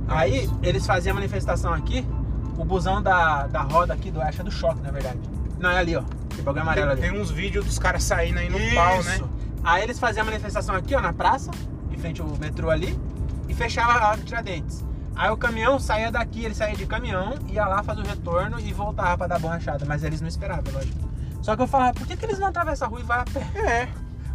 Aí 0.08 0.50
eles 0.62 0.86
faziam 0.86 1.12
a 1.14 1.16
manifestação 1.16 1.74
aqui, 1.74 2.06
o 2.58 2.64
busão 2.66 3.02
da, 3.02 3.48
da 3.48 3.62
roda 3.62 3.94
aqui, 3.94 4.12
do, 4.12 4.22
é 4.22 4.30
do 4.32 4.52
choque, 4.52 4.82
na 4.82 4.92
verdade. 4.92 5.20
Não, 5.60 5.70
é 5.70 5.78
ali, 5.80 5.96
ó. 5.96 6.04
Esse 6.32 6.42
bagulho 6.42 6.62
amarelo 6.62 6.92
Tem, 6.96 7.06
ali. 7.06 7.12
tem 7.12 7.22
uns 7.22 7.32
vídeos 7.32 7.66
dos 7.66 7.80
caras 7.80 8.04
saindo 8.04 8.40
aí 8.40 8.50
no 8.50 8.60
pau, 8.76 9.02
né? 9.04 9.22
Aí 9.64 9.84
eles 9.84 10.00
faziam 10.00 10.24
a 10.24 10.26
manifestação 10.26 10.76
aqui, 10.76 10.96
ó, 10.96 11.02
na 11.02 11.14
praça, 11.14 11.52
em 11.92 11.98
frente 11.98 12.22
ao 12.22 12.28
metrô 12.38 12.70
ali, 12.70 13.00
e 13.48 13.54
fechava 13.54 14.12
a 14.12 14.18
Tiradentes. 14.18 14.84
Aí 15.16 15.30
o 15.30 15.38
caminhão 15.38 15.78
saía 15.80 16.12
daqui, 16.12 16.46
ele 16.46 16.56
saía 16.56 16.76
de 16.76 16.86
caminhão, 16.86 17.36
ia 17.50 17.66
lá, 17.66 17.84
fazia 17.84 18.04
o 18.04 18.08
retorno 18.08 18.60
e 18.60 18.72
voltava 18.74 19.18
pra 19.18 19.28
dar 19.28 19.40
borrachada. 19.40 19.86
Mas 19.86 20.04
eles 20.04 20.22
não 20.22 20.28
esperavam, 20.28 20.74
lógico. 20.74 21.10
Só 21.42 21.56
que 21.56 21.62
eu 21.62 21.68
falava, 21.68 21.94
por 21.94 22.08
que, 22.08 22.16
que 22.16 22.26
eles 22.26 22.40
não 22.40 22.48
atravessam 22.48 22.88
a 22.88 22.90
rua 22.92 23.00
e 23.02 23.04
vai 23.04 23.20
a 23.20 23.24
pé? 23.26 23.42
É, 23.60 23.88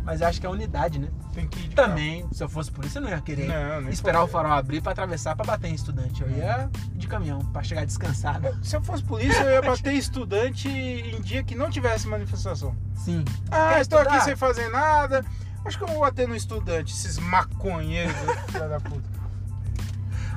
Mas 0.04 0.20
eu 0.20 0.28
acho 0.28 0.40
que 0.40 0.46
é 0.46 0.50
unidade, 0.50 0.98
né? 0.98 1.08
tem 1.32 1.46
que 1.46 1.58
ir 1.58 1.68
de 1.68 1.74
carro. 1.74 1.88
Também, 1.88 2.26
se 2.32 2.42
eu 2.42 2.48
fosse 2.48 2.70
por 2.70 2.84
isso, 2.84 2.98
eu 2.98 3.02
não 3.02 3.10
ia 3.10 3.20
querer 3.20 3.46
Não, 3.46 3.88
esperar 3.90 4.22
o 4.22 4.26
farol 4.28 4.52
abrir 4.52 4.80
pra 4.80 4.92
atravessar 4.92 5.36
pra 5.36 5.44
bater 5.44 5.68
em 5.70 5.74
estudante. 5.74 6.22
Eu 6.22 6.30
ia 6.30 6.70
de 6.94 7.06
caminhão, 7.06 7.40
pra 7.52 7.62
chegar 7.62 7.84
descansado. 7.84 8.56
Se 8.62 8.74
eu 8.76 8.82
fosse 8.82 9.02
polícia, 9.02 9.42
eu 9.42 9.50
ia 9.50 9.62
bater 9.62 9.92
estudante 9.92 10.68
em 10.68 11.20
dia 11.20 11.42
que 11.44 11.54
não 11.54 11.68
tivesse 11.68 12.08
manifestação. 12.08 12.74
Sim. 12.96 13.24
Ah, 13.50 13.74
Quer 13.74 13.80
estou 13.82 13.98
aqui 13.98 14.08
estudar? 14.08 14.24
sem 14.24 14.36
fazer 14.36 14.68
nada. 14.70 15.24
Acho 15.64 15.78
que 15.78 15.84
eu 15.84 15.88
vou 15.88 16.00
bater 16.00 16.26
no 16.28 16.34
estudante, 16.36 16.92
esses 16.94 17.18
maconheiros, 17.18 18.14
filha 18.50 18.68
da 18.68 18.80
puta. 18.80 19.16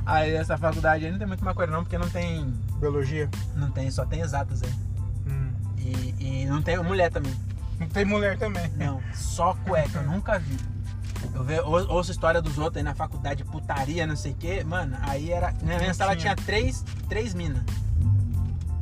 Aí 0.05 0.33
essa 0.33 0.57
faculdade 0.57 1.05
aí 1.05 1.11
não 1.11 1.19
tem 1.19 1.27
muito 1.27 1.43
maconha 1.45 1.67
não, 1.67 1.83
porque 1.83 1.97
não 1.97 2.09
tem. 2.09 2.51
Biologia. 2.79 3.29
Não 3.55 3.69
tem, 3.71 3.91
só 3.91 4.05
tem 4.05 4.21
exatas 4.21 4.63
aí. 4.63 4.73
Hum. 5.27 5.51
E, 5.77 6.15
e 6.19 6.45
não 6.47 6.61
tem 6.61 6.77
mulher 6.81 7.11
também. 7.11 7.33
Não 7.79 7.87
tem 7.87 8.05
mulher 8.05 8.37
também. 8.37 8.69
Não, 8.75 9.01
só 9.13 9.53
cueca, 9.65 9.99
eu 9.99 10.03
nunca 10.11 10.39
vi. 10.39 10.57
Eu 11.33 11.43
ve, 11.43 11.59
ou- 11.59 11.87
ouço 11.91 12.11
história 12.11 12.41
dos 12.41 12.57
outros 12.57 12.77
aí 12.77 12.83
na 12.83 12.95
faculdade, 12.95 13.43
putaria, 13.43 14.07
não 14.07 14.15
sei 14.15 14.31
o 14.31 14.35
quê. 14.35 14.63
Mano, 14.63 14.97
aí 15.01 15.31
era. 15.31 15.53
Na 15.61 15.77
minha 15.77 15.93
sala 15.93 16.15
tinha. 16.15 16.33
tinha 16.33 16.45
três, 16.45 16.83
três 17.07 17.33
minas. 17.33 17.61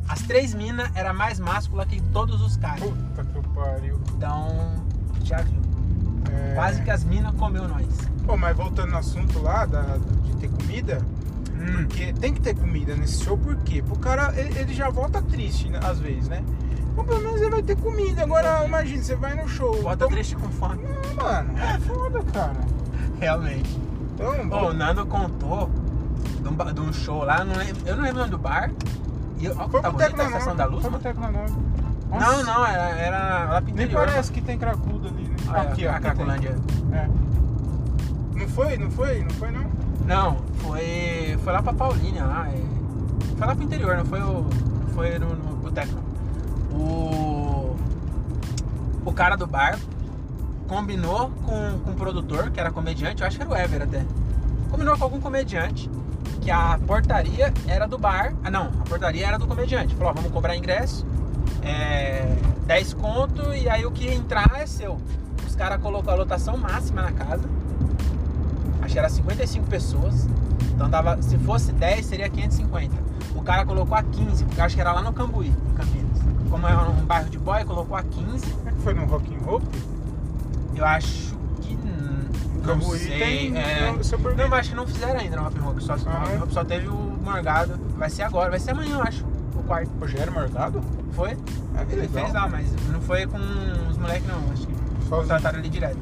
As 0.08 0.22
três 0.22 0.54
minas 0.54 0.90
era 0.96 1.14
mais 1.14 1.40
máscula 1.40 1.86
que 1.86 2.02
todos 2.14 2.42
os 2.42 2.56
caras. 2.58 2.82
Puta 2.82 3.24
que 3.24 3.48
pariu. 3.50 4.00
Então, 4.16 4.76
já 5.24 5.42
viu. 5.42 5.62
É... 6.32 6.54
Quase 6.56 6.82
que 6.82 6.90
as 6.90 7.04
minas 7.04 7.36
comeu 7.36 7.68
nós. 7.68 7.86
Pô, 8.26 8.38
mas 8.38 8.56
voltando 8.56 8.92
no 8.92 8.98
assunto 8.98 9.40
lá 9.42 9.66
da, 9.66 9.98
de 10.24 10.36
ter 10.38 10.50
comida, 10.50 11.02
Hum. 11.60 11.86
porque 11.86 12.14
tem 12.14 12.34
que 12.34 12.42
ter 12.42 12.56
comida 12.56 12.96
nesse 12.96 13.24
show, 13.24 13.36
por 13.38 13.56
quê? 13.58 13.82
Pro 13.82 13.98
cara, 13.98 14.32
ele, 14.40 14.58
ele 14.60 14.74
já 14.74 14.90
volta 14.90 15.22
triste, 15.24 15.68
né, 15.70 15.80
às 15.84 16.00
vezes, 16.00 16.28
né? 16.28 16.44
Então 16.92 17.04
pelo 17.04 17.20
menos 17.22 17.42
ele 17.42 17.50
vai 17.50 17.64
ter 17.64 17.76
comida. 17.78 18.24
Agora, 18.24 18.64
imagina, 18.66 19.02
você 19.04 19.16
vai 19.16 19.36
no 19.36 19.48
show. 19.48 19.82
Bota 19.82 19.96
então, 19.96 20.10
triste 20.10 20.36
com 20.36 20.50
fome. 20.50 20.84
Não, 20.84 21.24
mano, 21.24 21.58
é 21.58 21.80
foda, 21.80 22.24
cara. 22.32 22.60
Realmente. 23.20 23.80
Então, 24.14 24.50
Ô, 24.50 24.70
o 24.70 24.74
Nando 24.74 25.06
contou 25.06 25.70
de 26.42 26.48
um, 26.48 26.74
de 26.74 26.82
um 26.82 26.94
show 26.94 27.24
lá, 27.24 27.40
eu 27.40 27.46
não 27.46 27.56
lembro, 27.56 27.88
eu 27.88 27.96
não 27.96 28.04
lembro 28.04 28.18
o 28.18 28.20
nome 28.22 28.32
do 28.32 28.38
bar. 28.38 28.72
E 29.40 29.50
ó, 29.50 29.68
foi 29.70 29.82
tá 29.82 29.92
bonita 29.92 30.22
a 30.24 30.26
estação 30.26 30.56
da 30.56 30.66
luz, 30.66 30.86
Foi. 30.86 31.00
Tecno 31.00 31.32
Nove. 31.32 31.54
Não, 32.10 32.44
não, 32.44 32.66
era, 32.66 32.90
era 32.98 33.44
lá 33.46 33.62
pro 33.62 33.74
Nem 33.74 33.86
interior. 33.86 34.06
parece 34.08 34.32
que 34.32 34.42
tem 34.42 34.58
cracudo 34.58 35.08
ali, 35.10 35.24
né? 35.24 35.36
mano. 35.46 35.60
aqui, 35.70 35.86
a, 35.86 35.92
ó. 35.92 35.94
a 35.94 35.98
aqui 35.98 36.06
tem. 36.06 36.16
Cracolândia. 36.16 36.56
É. 36.94 37.08
Não 38.40 38.48
foi? 38.48 38.78
Não 38.78 38.92
foi? 38.92 39.24
Não 39.24 39.30
foi, 39.32 39.52
não? 39.52 39.66
Não, 40.06 40.38
foi, 40.60 41.38
foi 41.44 41.54
lá 41.54 41.62
pra 41.62 41.74
Paulínia, 41.74 42.24
lá. 42.26 42.48
é. 42.48 42.62
Foi 43.38 43.46
lá 43.48 43.54
pro 43.56 43.64
interior, 43.66 43.98
não 43.98 44.06
foi, 44.06 44.22
o, 44.22 44.42
não 44.44 44.88
foi 44.94 45.20
no, 45.20 45.36
no 45.36 45.56
boteco. 45.58 45.94
não. 45.94 46.78
O, 46.80 47.76
o 49.06 49.14
cara 49.14 49.36
do 49.36 49.46
bar 49.46 49.78
combinou 50.68 51.30
com, 51.46 51.80
com 51.80 51.92
o 51.92 51.94
produtor, 51.94 52.50
que 52.52 52.60
era 52.60 52.72
comediante, 52.72 53.22
eu 53.22 53.28
acho 53.28 53.38
que 53.38 53.44
era 53.44 53.52
o 53.52 53.56
Ever 53.56 53.82
até. 53.84 54.06
Combinou 54.72 54.98
com 54.98 55.04
algum 55.04 55.20
comediante 55.20 55.90
que 56.48 56.52
a 56.52 56.80
portaria 56.88 57.54
era 57.68 57.86
do 57.86 57.98
bar. 57.98 58.34
Ah, 58.42 58.50
não, 58.50 58.68
a 58.68 58.86
portaria 58.88 59.28
era 59.28 59.38
do 59.38 59.46
comediante. 59.46 59.94
Falou: 59.96 60.12
ó, 60.12 60.14
vamos 60.14 60.32
cobrar 60.32 60.56
ingresso, 60.56 61.06
é, 61.62 62.38
10 62.66 62.94
conto, 62.94 63.54
e 63.54 63.70
aí 63.70 63.86
o 63.86 63.92
que 63.92 64.08
entrar 64.08 64.54
é 64.56 64.66
seu. 64.66 64.98
Os 65.46 65.58
caras 65.58 65.82
colocou 65.82 66.14
a 66.14 66.16
lotação 66.16 66.56
máxima 66.56 67.02
na 67.02 67.12
casa. 67.12 67.44
Acho 68.82 68.94
que 68.94 69.00
era 69.00 69.10
55 69.10 69.68
pessoas. 69.68 70.26
Então 70.74 70.90
dava, 70.90 71.22
se 71.22 71.38
fosse 71.40 71.74
10, 71.74 72.06
seria 72.06 72.30
550. 72.30 72.96
O 73.36 73.42
cara 73.42 73.66
colocou 73.66 73.98
a 73.98 74.04
15, 74.04 74.46
porque 74.46 74.62
eu 74.62 74.66
acho 74.66 74.76
que 74.76 74.80
era 74.80 74.94
lá 74.94 75.02
no 75.02 75.12
Cambuí, 75.12 75.48
em 75.50 75.74
Campinas. 75.76 76.20
Como 76.50 76.66
é 76.66 76.78
um 76.78 77.04
bairro 77.04 77.30
de 77.30 77.40
boy, 77.40 77.66
colocou 77.66 77.98
a 77.98 78.04
15. 78.04 78.52
Como 78.52 78.70
é 78.70 78.72
que 78.72 78.82
foi 78.84 78.94
no 78.94 79.06
Rock 79.06 79.36
and 79.36 79.40
Roll? 79.40 79.62
Eu 80.74 80.86
acho 80.86 81.37
Não 82.76 82.82
sei. 82.92 83.18
tem 83.20 83.58
é... 83.58 83.92
Não, 83.92 84.48
mas 84.50 84.60
acho 84.60 84.70
que 84.70 84.76
não 84.76 84.88
fizeram 84.88 85.20
ainda 85.20 85.38
no 85.38 85.48
Hop. 85.48 85.80
Só, 85.80 85.96
Ah, 86.08 86.24
é? 86.32 86.52
Só 86.54 86.64
teve 86.64 86.88
o 86.88 86.94
Morgado. 87.24 87.80
Vai 87.98 88.10
ser 88.10 88.24
agora, 88.24 88.50
vai 88.50 88.60
ser 88.60 88.72
amanhã, 88.72 88.96
eu 88.98 89.04
acho. 89.04 89.26
O 89.56 89.64
quarto. 89.64 89.90
Rogério 90.00 90.32
Morgado? 90.34 90.82
Foi? 91.14 91.36
Que 91.36 91.94
Ele 91.94 92.02
legal. 92.02 92.24
fez 92.24 92.34
lá, 92.34 92.48
mas 92.48 92.72
não 92.92 93.02
foi 93.02 93.26
com 93.28 93.38
os 93.90 93.98
moleques 93.98 94.28
não. 94.28 94.38
Acho 94.52 94.68
que 94.68 94.74
Sozinho. 95.08 95.22
contrataram 95.22 95.60
ali 95.60 95.70
direto. 95.70 95.98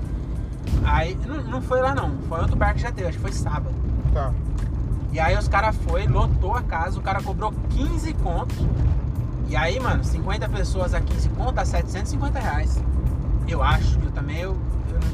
Aí, 0.83 1.17
não, 1.27 1.43
não 1.43 1.61
foi 1.61 1.81
lá 1.81 1.93
não. 1.95 2.17
Foi 2.27 2.39
outro 2.41 2.55
bar 2.55 2.73
que 2.73 2.81
já 2.81 2.91
teve, 2.91 3.07
acho 3.09 3.17
que 3.17 3.21
foi 3.23 3.31
sábado. 3.31 3.73
Tá. 4.13 4.31
E 5.11 5.19
aí 5.19 5.37
os 5.37 5.47
caras 5.47 5.75
foi, 5.87 6.05
lotou 6.07 6.53
a 6.55 6.61
casa, 6.61 6.99
o 6.99 7.01
cara 7.01 7.21
cobrou 7.21 7.53
15 7.69 8.13
contos. 8.15 8.57
E 9.47 9.55
aí, 9.55 9.79
mano, 9.79 10.03
50 10.03 10.49
pessoas 10.49 10.93
a 10.93 10.99
15 10.99 11.29
contos 11.29 11.53
dá 11.53 11.63
750 11.65 12.39
reais. 12.39 12.83
Eu 13.47 13.61
acho, 13.63 13.97
eu 14.03 14.11
também 14.11 14.39
eu, 14.39 14.57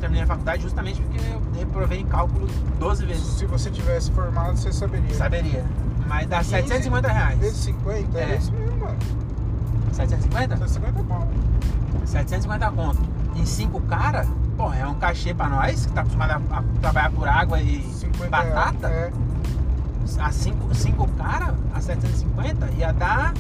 terminei 0.01 0.23
a 0.23 0.27
faculdade 0.27 0.63
justamente 0.63 1.01
porque 1.01 1.19
eu 1.19 1.41
reprovei 1.57 1.99
em 1.99 2.05
cálculo 2.05 2.47
12 2.79 3.05
vezes. 3.05 3.23
Se 3.23 3.45
você 3.45 3.69
tivesse 3.69 4.11
formado, 4.11 4.57
você 4.57 4.73
saberia. 4.73 5.13
Saberia. 5.15 5.65
Mas 6.07 6.27
dá 6.27 6.39
15 6.39 6.49
750 6.49 7.07
reais. 7.07 7.39
Vezes 7.39 7.57
50, 7.59 8.19
é, 8.19 8.33
É. 8.33 8.35
isso 8.35 8.51
mesmo, 8.51 8.77
mano. 8.77 8.97
750? 9.93 10.57
150 10.57 11.03
pau. 11.03 11.27
750 12.05 12.71
conto. 12.71 12.99
Em 13.35 13.45
5 13.45 13.79
caras, 13.81 14.27
pô, 14.57 14.73
é 14.73 14.85
um 14.85 14.95
cachê 14.95 15.33
pra 15.33 15.47
nós 15.47 15.85
que 15.85 15.93
tá 15.93 16.01
acostumado 16.01 16.31
a, 16.51 16.57
a 16.57 16.63
trabalhar 16.81 17.11
por 17.11 17.27
água 17.27 17.61
e 17.61 17.81
50 17.93 18.29
batata. 18.29 18.87
É. 18.87 19.11
A 20.19 20.31
5 20.31 20.75
cinco 20.75 21.07
caras, 21.11 21.55
a 21.73 21.79
750, 21.79 22.71
ia 22.71 22.91
dar 22.91 23.33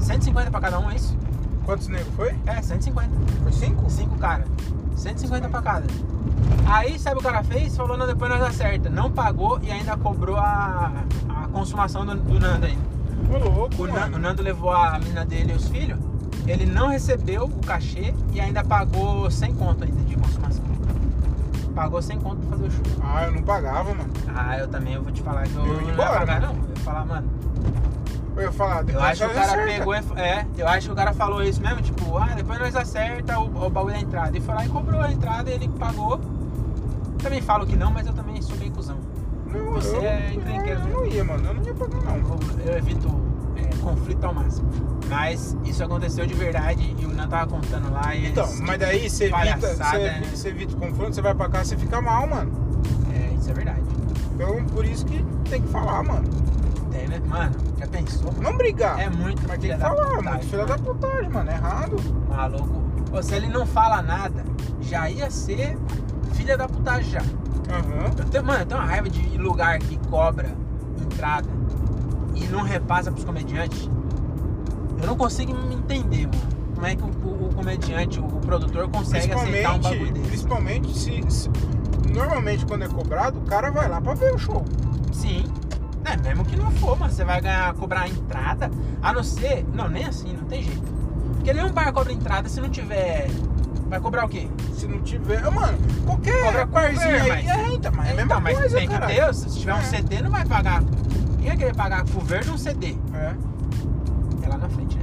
150 0.00 0.50
pra 0.50 0.60
cada 0.60 0.78
um, 0.78 0.90
é 0.90 0.96
isso? 0.96 1.16
Quantos 1.64 1.86
negros 1.88 2.12
foi? 2.16 2.34
É, 2.44 2.60
150. 2.60 3.08
Foi 3.42 3.52
5? 3.52 3.88
5 3.88 4.18
caras. 4.18 4.46
150 4.96 5.48
pra 5.48 5.62
cada. 5.62 5.86
Aí, 6.66 6.98
sabe 6.98 7.16
o 7.16 7.20
que 7.20 7.26
o 7.26 7.30
cara 7.30 7.42
fez? 7.44 7.76
Falou, 7.76 7.96
não, 7.96 8.06
depois 8.06 8.30
nós 8.30 8.42
acerta. 8.42 8.88
Não 8.88 9.10
pagou 9.10 9.58
e 9.62 9.70
ainda 9.70 9.96
cobrou 9.96 10.36
a, 10.36 10.92
a 11.28 11.48
consumação 11.48 12.04
do, 12.06 12.14
do 12.14 12.38
Nando 12.40 12.66
ainda. 12.66 12.82
Ô 13.32 13.38
louco, 13.38 13.82
O, 13.82 13.86
Nan- 13.86 13.92
mano. 14.00 14.16
o 14.16 14.20
Nando 14.20 14.42
levou 14.42 14.72
a 14.72 14.98
mina 14.98 15.24
dele 15.24 15.52
e 15.52 15.56
os 15.56 15.68
filhos. 15.68 15.98
Ele 16.46 16.66
não 16.66 16.88
recebeu 16.88 17.44
o 17.44 17.66
cachê 17.66 18.12
e 18.32 18.40
ainda 18.40 18.64
pagou 18.64 19.30
100 19.30 19.54
conto 19.54 19.84
ainda 19.84 20.02
de 20.02 20.16
consumação. 20.16 20.64
Pagou 21.74 22.02
100 22.02 22.18
conto 22.20 22.36
pra 22.46 22.56
fazer 22.56 22.66
o 22.68 22.70
show. 22.70 22.82
Ah, 23.02 23.24
eu 23.24 23.32
não 23.32 23.42
pagava, 23.42 23.94
mano. 23.94 24.10
Ah, 24.34 24.58
eu 24.58 24.68
também, 24.68 24.94
eu 24.94 25.02
vou 25.02 25.12
te 25.12 25.22
falar 25.22 25.44
que 25.46 25.54
eu, 25.54 25.64
Eu 25.66 25.80
não 25.80 25.88
ia 25.88 25.94
pagar 25.94 26.40
não. 26.40 26.50
Eu 26.52 26.56
ia 26.76 26.76
falar, 26.84 27.06
mano, 27.06 27.28
Eu 28.36 28.42
ia 28.44 28.52
falar, 28.52 28.78
eu 28.78 28.84
depois 28.84 29.04
acho 29.04 29.24
que 29.24 29.30
o 29.30 29.34
cara 29.34 29.46
acerta. 29.46 29.72
pegou 29.72 29.94
e... 29.94 30.20
É, 30.20 30.46
eu 30.56 30.68
acho 30.68 30.86
que 30.86 30.92
o 30.92 30.96
cara 30.96 31.12
falou 31.12 31.42
isso 31.42 31.60
mesmo, 31.60 31.82
tipo, 31.82 32.16
ah, 32.16 32.30
depois 32.34 32.58
nós 32.58 32.74
acerta 32.74 33.38
o, 33.38 33.66
o 33.66 33.70
bagulho 33.70 33.94
da 33.94 34.00
entrada. 34.00 34.36
E 34.36 34.40
foi 34.40 34.54
lá 34.54 34.64
e 34.64 34.68
cobrou 34.68 35.00
a 35.00 35.12
entrada 35.12 35.50
e 35.50 35.54
ele 35.54 35.68
pagou. 35.68 36.20
Também 37.22 37.40
falo 37.42 37.66
que 37.66 37.76
não, 37.76 37.90
mas 37.90 38.06
eu 38.06 38.12
também 38.14 38.40
sou 38.40 38.56
bem 38.56 38.70
cuzão. 38.70 38.96
Não, 39.46 39.72
Você 39.72 39.94
eu, 39.96 40.02
é 40.02 40.32
encrenqueiro 40.34 40.80
eu 40.80 40.88
não 40.88 41.06
ia, 41.06 41.24
mano. 41.24 41.46
Eu 41.46 41.54
não 41.54 41.62
ia 41.62 41.74
pagar, 41.74 42.02
não. 42.04 42.16
Eu, 42.16 42.72
eu 42.72 42.78
evito 42.78 43.08
é, 43.56 43.76
conflito 43.82 44.24
ao 44.24 44.34
máximo. 44.34 44.68
Mas 45.08 45.56
isso 45.64 45.84
aconteceu 45.84 46.26
de 46.26 46.32
verdade 46.34 46.96
e 46.98 47.04
o 47.04 47.10
Nan 47.10 47.28
tava 47.28 47.46
contando 47.50 47.92
lá 47.92 48.14
e 48.14 48.28
Então, 48.28 48.44
eles, 48.44 48.60
mas 48.60 48.70
tipo, 48.70 48.78
daí 48.80 49.10
você 49.10 49.24
evita, 49.24 49.74
você, 49.74 49.98
né? 49.98 50.22
você 50.34 50.48
evita 50.48 50.74
o 50.74 50.78
confronto, 50.78 51.14
você 51.14 51.20
vai 51.20 51.34
pra 51.34 51.48
cá, 51.50 51.62
você 51.64 51.76
fica 51.76 52.00
mal, 52.00 52.26
mano. 52.26 52.50
É, 53.14 53.34
isso 53.34 53.50
é 53.50 53.52
verdade. 53.52 53.82
Então, 54.34 54.64
por 54.66 54.86
isso 54.86 55.04
que 55.04 55.22
tem 55.50 55.60
que 55.60 55.68
falar, 55.68 56.02
mano. 56.02 56.24
Né? 57.20 57.28
Mano, 57.28 57.52
já 57.78 57.86
pensou? 57.86 58.32
Não 58.40 58.56
brigar. 58.56 58.98
É 59.00 59.08
muito 59.10 59.42
mas 59.46 59.58
tem 59.60 59.72
que 59.72 59.78
falar, 59.78 59.94
putagem, 60.06 60.22
mano. 60.24 60.42
Filha 60.42 60.66
da 60.66 60.78
putagem, 60.78 61.28
mano. 61.30 61.50
É 61.50 61.54
errado. 61.54 61.96
Maluco. 62.28 62.82
Pô, 63.10 63.22
se 63.22 63.34
ele 63.34 63.48
não 63.48 63.66
fala 63.66 64.00
nada, 64.02 64.44
já 64.80 65.10
ia 65.10 65.30
ser 65.30 65.76
filha 66.32 66.56
da 66.56 66.66
putagem 66.68 67.10
já. 67.10 67.20
Aham. 67.20 68.10
Eu 68.18 68.24
tenho, 68.24 68.44
mano, 68.44 68.60
eu 68.62 68.66
tenho 68.66 68.80
uma 68.80 68.86
raiva 68.86 69.08
de 69.10 69.38
lugar 69.38 69.78
que 69.78 69.96
cobra 70.08 70.50
entrada 71.00 71.48
e 72.34 72.46
não 72.46 72.62
repassa 72.62 73.10
pros 73.12 73.24
comediantes. 73.24 73.88
Eu 75.00 75.06
não 75.06 75.16
consigo 75.16 75.52
me 75.54 75.74
entender, 75.74 76.26
mano. 76.26 76.52
como 76.74 76.86
é 76.86 76.96
que 76.96 77.02
o, 77.02 77.06
o- 77.06 77.48
o 77.48 77.54
comediante, 77.54 78.18
o, 78.20 78.24
produtor 78.24 78.88
consegue 78.88 79.32
aceitar 79.32 79.74
um 79.74 79.78
bagulho 79.80 80.12
desse. 80.12 80.26
principalmente 80.28 80.98
se, 80.98 81.22
se- 81.28 81.50
Normalmente 82.12 82.66
quando 82.66 82.82
é 82.84 82.88
cobrado, 82.88 83.38
o 83.38 83.42
cara 83.42 83.70
vai 83.70 83.88
lá 83.88 84.00
pra 84.00 84.14
ver 84.14 84.34
o 84.34 84.38
show. 84.38 84.64
Sim. 85.12 85.44
É, 86.12 86.16
mesmo 86.28 86.44
que 86.44 86.56
não 86.56 86.70
for, 86.72 86.98
mas 86.98 87.14
você 87.14 87.24
vai 87.24 87.40
ganhar, 87.40 87.72
cobrar 87.74 88.02
a 88.02 88.08
entrada, 88.08 88.70
a 89.02 89.12
não 89.12 89.22
ser. 89.22 89.64
Não, 89.72 89.88
nem 89.88 90.04
assim, 90.04 90.32
não 90.34 90.44
tem 90.44 90.62
jeito. 90.62 90.82
Porque 91.34 91.52
nenhum 91.52 91.70
bar 91.72 91.92
cobra 91.92 92.12
entrada 92.12 92.48
se 92.48 92.60
não 92.60 92.68
tiver. 92.68 93.28
Vai 93.88 94.00
cobrar 94.00 94.24
o 94.24 94.28
quê? 94.28 94.48
Se 94.74 94.86
não 94.86 95.00
tiver. 95.02 95.42
Mano, 95.50 95.76
qualquer 96.06 96.44
Cobra 96.44 96.66
barzinho 96.66 97.18
cover, 97.18 97.32
aí. 97.32 97.44
mas- 97.46 97.58
É, 97.58 97.74
então, 97.74 97.92
mas 97.94 98.06
é 98.06 98.10
a 98.10 98.14
mesma 98.14 98.22
então, 98.24 98.40
mas 98.40 98.58
coisa, 98.58 98.76
tem 98.76 98.88
que 98.88 98.98
ter. 99.06 99.34
Se 99.34 99.58
tiver 99.60 99.74
um 99.74 99.78
É. 99.78 99.82
CD, 99.82 100.22
não 100.22 100.30
vai 100.30 100.44
pagar. 100.46 100.82
Quem 101.38 101.46
ia 101.48 101.56
querer 101.56 101.74
pagar 101.74 102.04
cover 102.08 102.50
um 102.50 102.56
CD? 102.56 102.96
É. 103.14 103.34
É 104.44 104.48
lá 104.48 104.56
na 104.58 104.68
frente, 104.68 104.96
né? 104.96 105.02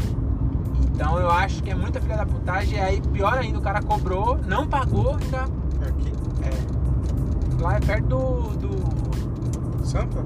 Então 0.96 1.18
eu 1.20 1.30
acho 1.30 1.62
que 1.62 1.70
é 1.70 1.76
muita 1.76 2.00
filha 2.02 2.18
da 2.18 2.26
putagem. 2.26 2.78
E 2.78 2.82
aí, 2.82 3.02
pior 3.02 3.38
ainda, 3.38 3.60
o 3.60 3.62
cara 3.62 3.82
cobrou, 3.82 4.40
não 4.48 4.66
pagou, 4.68 5.18
ainda. 5.22 5.44
Aqui. 5.88 6.12
É. 6.44 7.62
Lá 7.62 7.76
é 7.76 7.80
perto 7.80 8.08
do. 8.08 8.58
do 8.58 9.86
Sampa? 9.86 10.24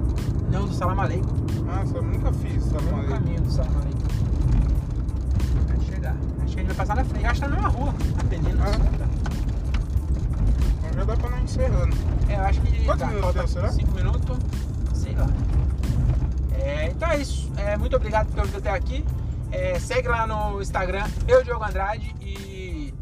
Não, 0.54 0.66
do 0.66 0.74
Salam 0.74 1.00
Aleikum. 1.00 1.34
Nossa, 1.64 1.96
eu 1.96 2.02
nunca 2.02 2.32
fiz. 2.32 2.64
Tá 2.66 2.80
No 2.80 2.90
bom 2.90 2.96
mesmo 2.98 3.12
caminho 3.12 3.40
do 3.40 3.50
Salam 3.50 3.72
Aleikum. 3.80 3.98
Vai 5.66 5.80
chegar. 5.80 6.16
Acho 6.44 6.54
que 6.54 6.60
a 6.60 6.62
gente 6.62 6.66
vai 6.66 6.76
passar 6.76 6.96
na 6.96 7.04
frente. 7.04 7.26
Acho 7.26 7.40
que 7.42 7.48
tá 7.48 7.60
na 7.60 7.68
rua, 7.68 7.94
atendendo. 8.20 8.62
Ah. 8.62 9.14
Então 10.78 10.92
já 10.94 11.04
dá 11.04 11.16
pra 11.16 11.30
não 11.30 11.40
encerrando. 11.40 11.96
É, 12.28 12.36
eu 12.36 12.40
acho 12.42 12.60
que. 12.60 12.84
Quantos 12.84 13.00
tá, 13.00 13.06
minutos 13.08 13.34
deu, 13.34 13.48
será? 13.48 13.72
Cinco 13.72 13.92
minutos, 13.96 14.38
sei 14.94 15.14
lá. 15.16 15.26
É, 16.52 16.86
então 16.86 17.10
é 17.10 17.18
isso. 17.18 17.50
É, 17.56 17.76
muito 17.76 17.96
obrigado 17.96 18.26
por 18.26 18.34
ter 18.34 18.40
ouvido 18.40 18.58
até 18.58 18.70
aqui. 18.70 19.04
É, 19.50 19.78
segue 19.80 20.08
lá 20.08 20.26
no 20.26 20.62
Instagram, 20.62 21.04
eu, 21.28 21.42
Diogo 21.44 21.64
Andrade, 21.64 22.14
e 22.20 22.94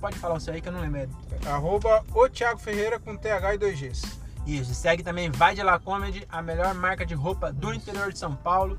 pode 0.00 0.18
falar 0.18 0.34
o 0.34 0.40
seu 0.40 0.52
aí 0.52 0.60
que 0.60 0.68
eu 0.68 0.72
não 0.72 0.80
lembro. 0.80 1.08
Arroba 1.46 2.04
o 2.14 2.28
Thiago 2.28 2.58
Ferreira 2.58 2.98
com 2.98 3.16
TH 3.16 3.54
e 3.54 3.58
2Gs. 3.58 4.19
Isso, 4.46 4.74
segue 4.74 5.02
também 5.02 5.30
Vai 5.30 5.54
de 5.54 5.62
La 5.62 5.78
Comedy, 5.78 6.26
a 6.28 6.42
melhor 6.42 6.74
marca 6.74 7.04
de 7.06 7.14
roupa 7.14 7.52
do 7.52 7.72
interior 7.72 8.12
de 8.12 8.18
São 8.18 8.34
Paulo. 8.34 8.78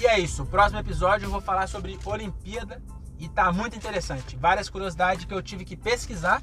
E 0.00 0.06
é 0.06 0.18
isso, 0.18 0.42
o 0.42 0.46
próximo 0.46 0.78
episódio 0.78 1.26
eu 1.26 1.30
vou 1.30 1.40
falar 1.40 1.66
sobre 1.66 1.98
Olimpíada 2.04 2.80
e 3.18 3.28
tá 3.28 3.50
muito 3.50 3.76
interessante. 3.76 4.36
Várias 4.36 4.68
curiosidades 4.68 5.24
que 5.24 5.34
eu 5.34 5.42
tive 5.42 5.64
que 5.64 5.76
pesquisar 5.76 6.40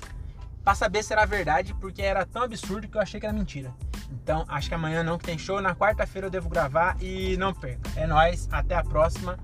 pra 0.64 0.76
saber 0.76 1.04
se 1.04 1.14
era 1.14 1.26
verdade, 1.26 1.74
porque 1.76 2.02
era 2.02 2.26
tão 2.26 2.44
absurdo 2.44 2.88
que 2.88 2.98
eu 2.98 3.02
achei 3.02 3.20
que 3.20 3.26
era 3.26 3.34
mentira. 3.34 3.74
Então, 4.12 4.44
acho 4.48 4.68
que 4.68 4.76
amanhã 4.76 5.04
não 5.04 5.18
que 5.18 5.26
tem 5.26 5.38
show, 5.38 5.62
na 5.62 5.76
quarta-feira 5.76 6.28
eu 6.28 6.32
devo 6.32 6.50
gravar 6.50 6.98
e 7.02 7.38
não 7.38 7.54
perca. 7.54 7.90
É 7.96 8.06
nóis, 8.08 8.50
até 8.52 8.76
a 8.76 8.84
próxima 8.84 9.38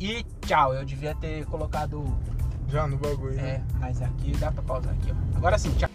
e 0.00 0.24
tchau. 0.46 0.72
Eu 0.72 0.84
devia 0.84 1.14
ter 1.14 1.44
colocado 1.46 2.04
Já 2.68 2.86
no 2.86 2.96
bagulho. 2.96 3.34
né? 3.34 3.54
é, 3.56 3.62
mas 3.78 4.00
aqui 4.00 4.32
dá 4.38 4.50
pra 4.50 4.62
pausar 4.62 4.92
aqui, 4.94 5.12
ó. 5.12 5.36
Agora 5.36 5.58
sim, 5.58 5.72
tchau. 5.74 5.90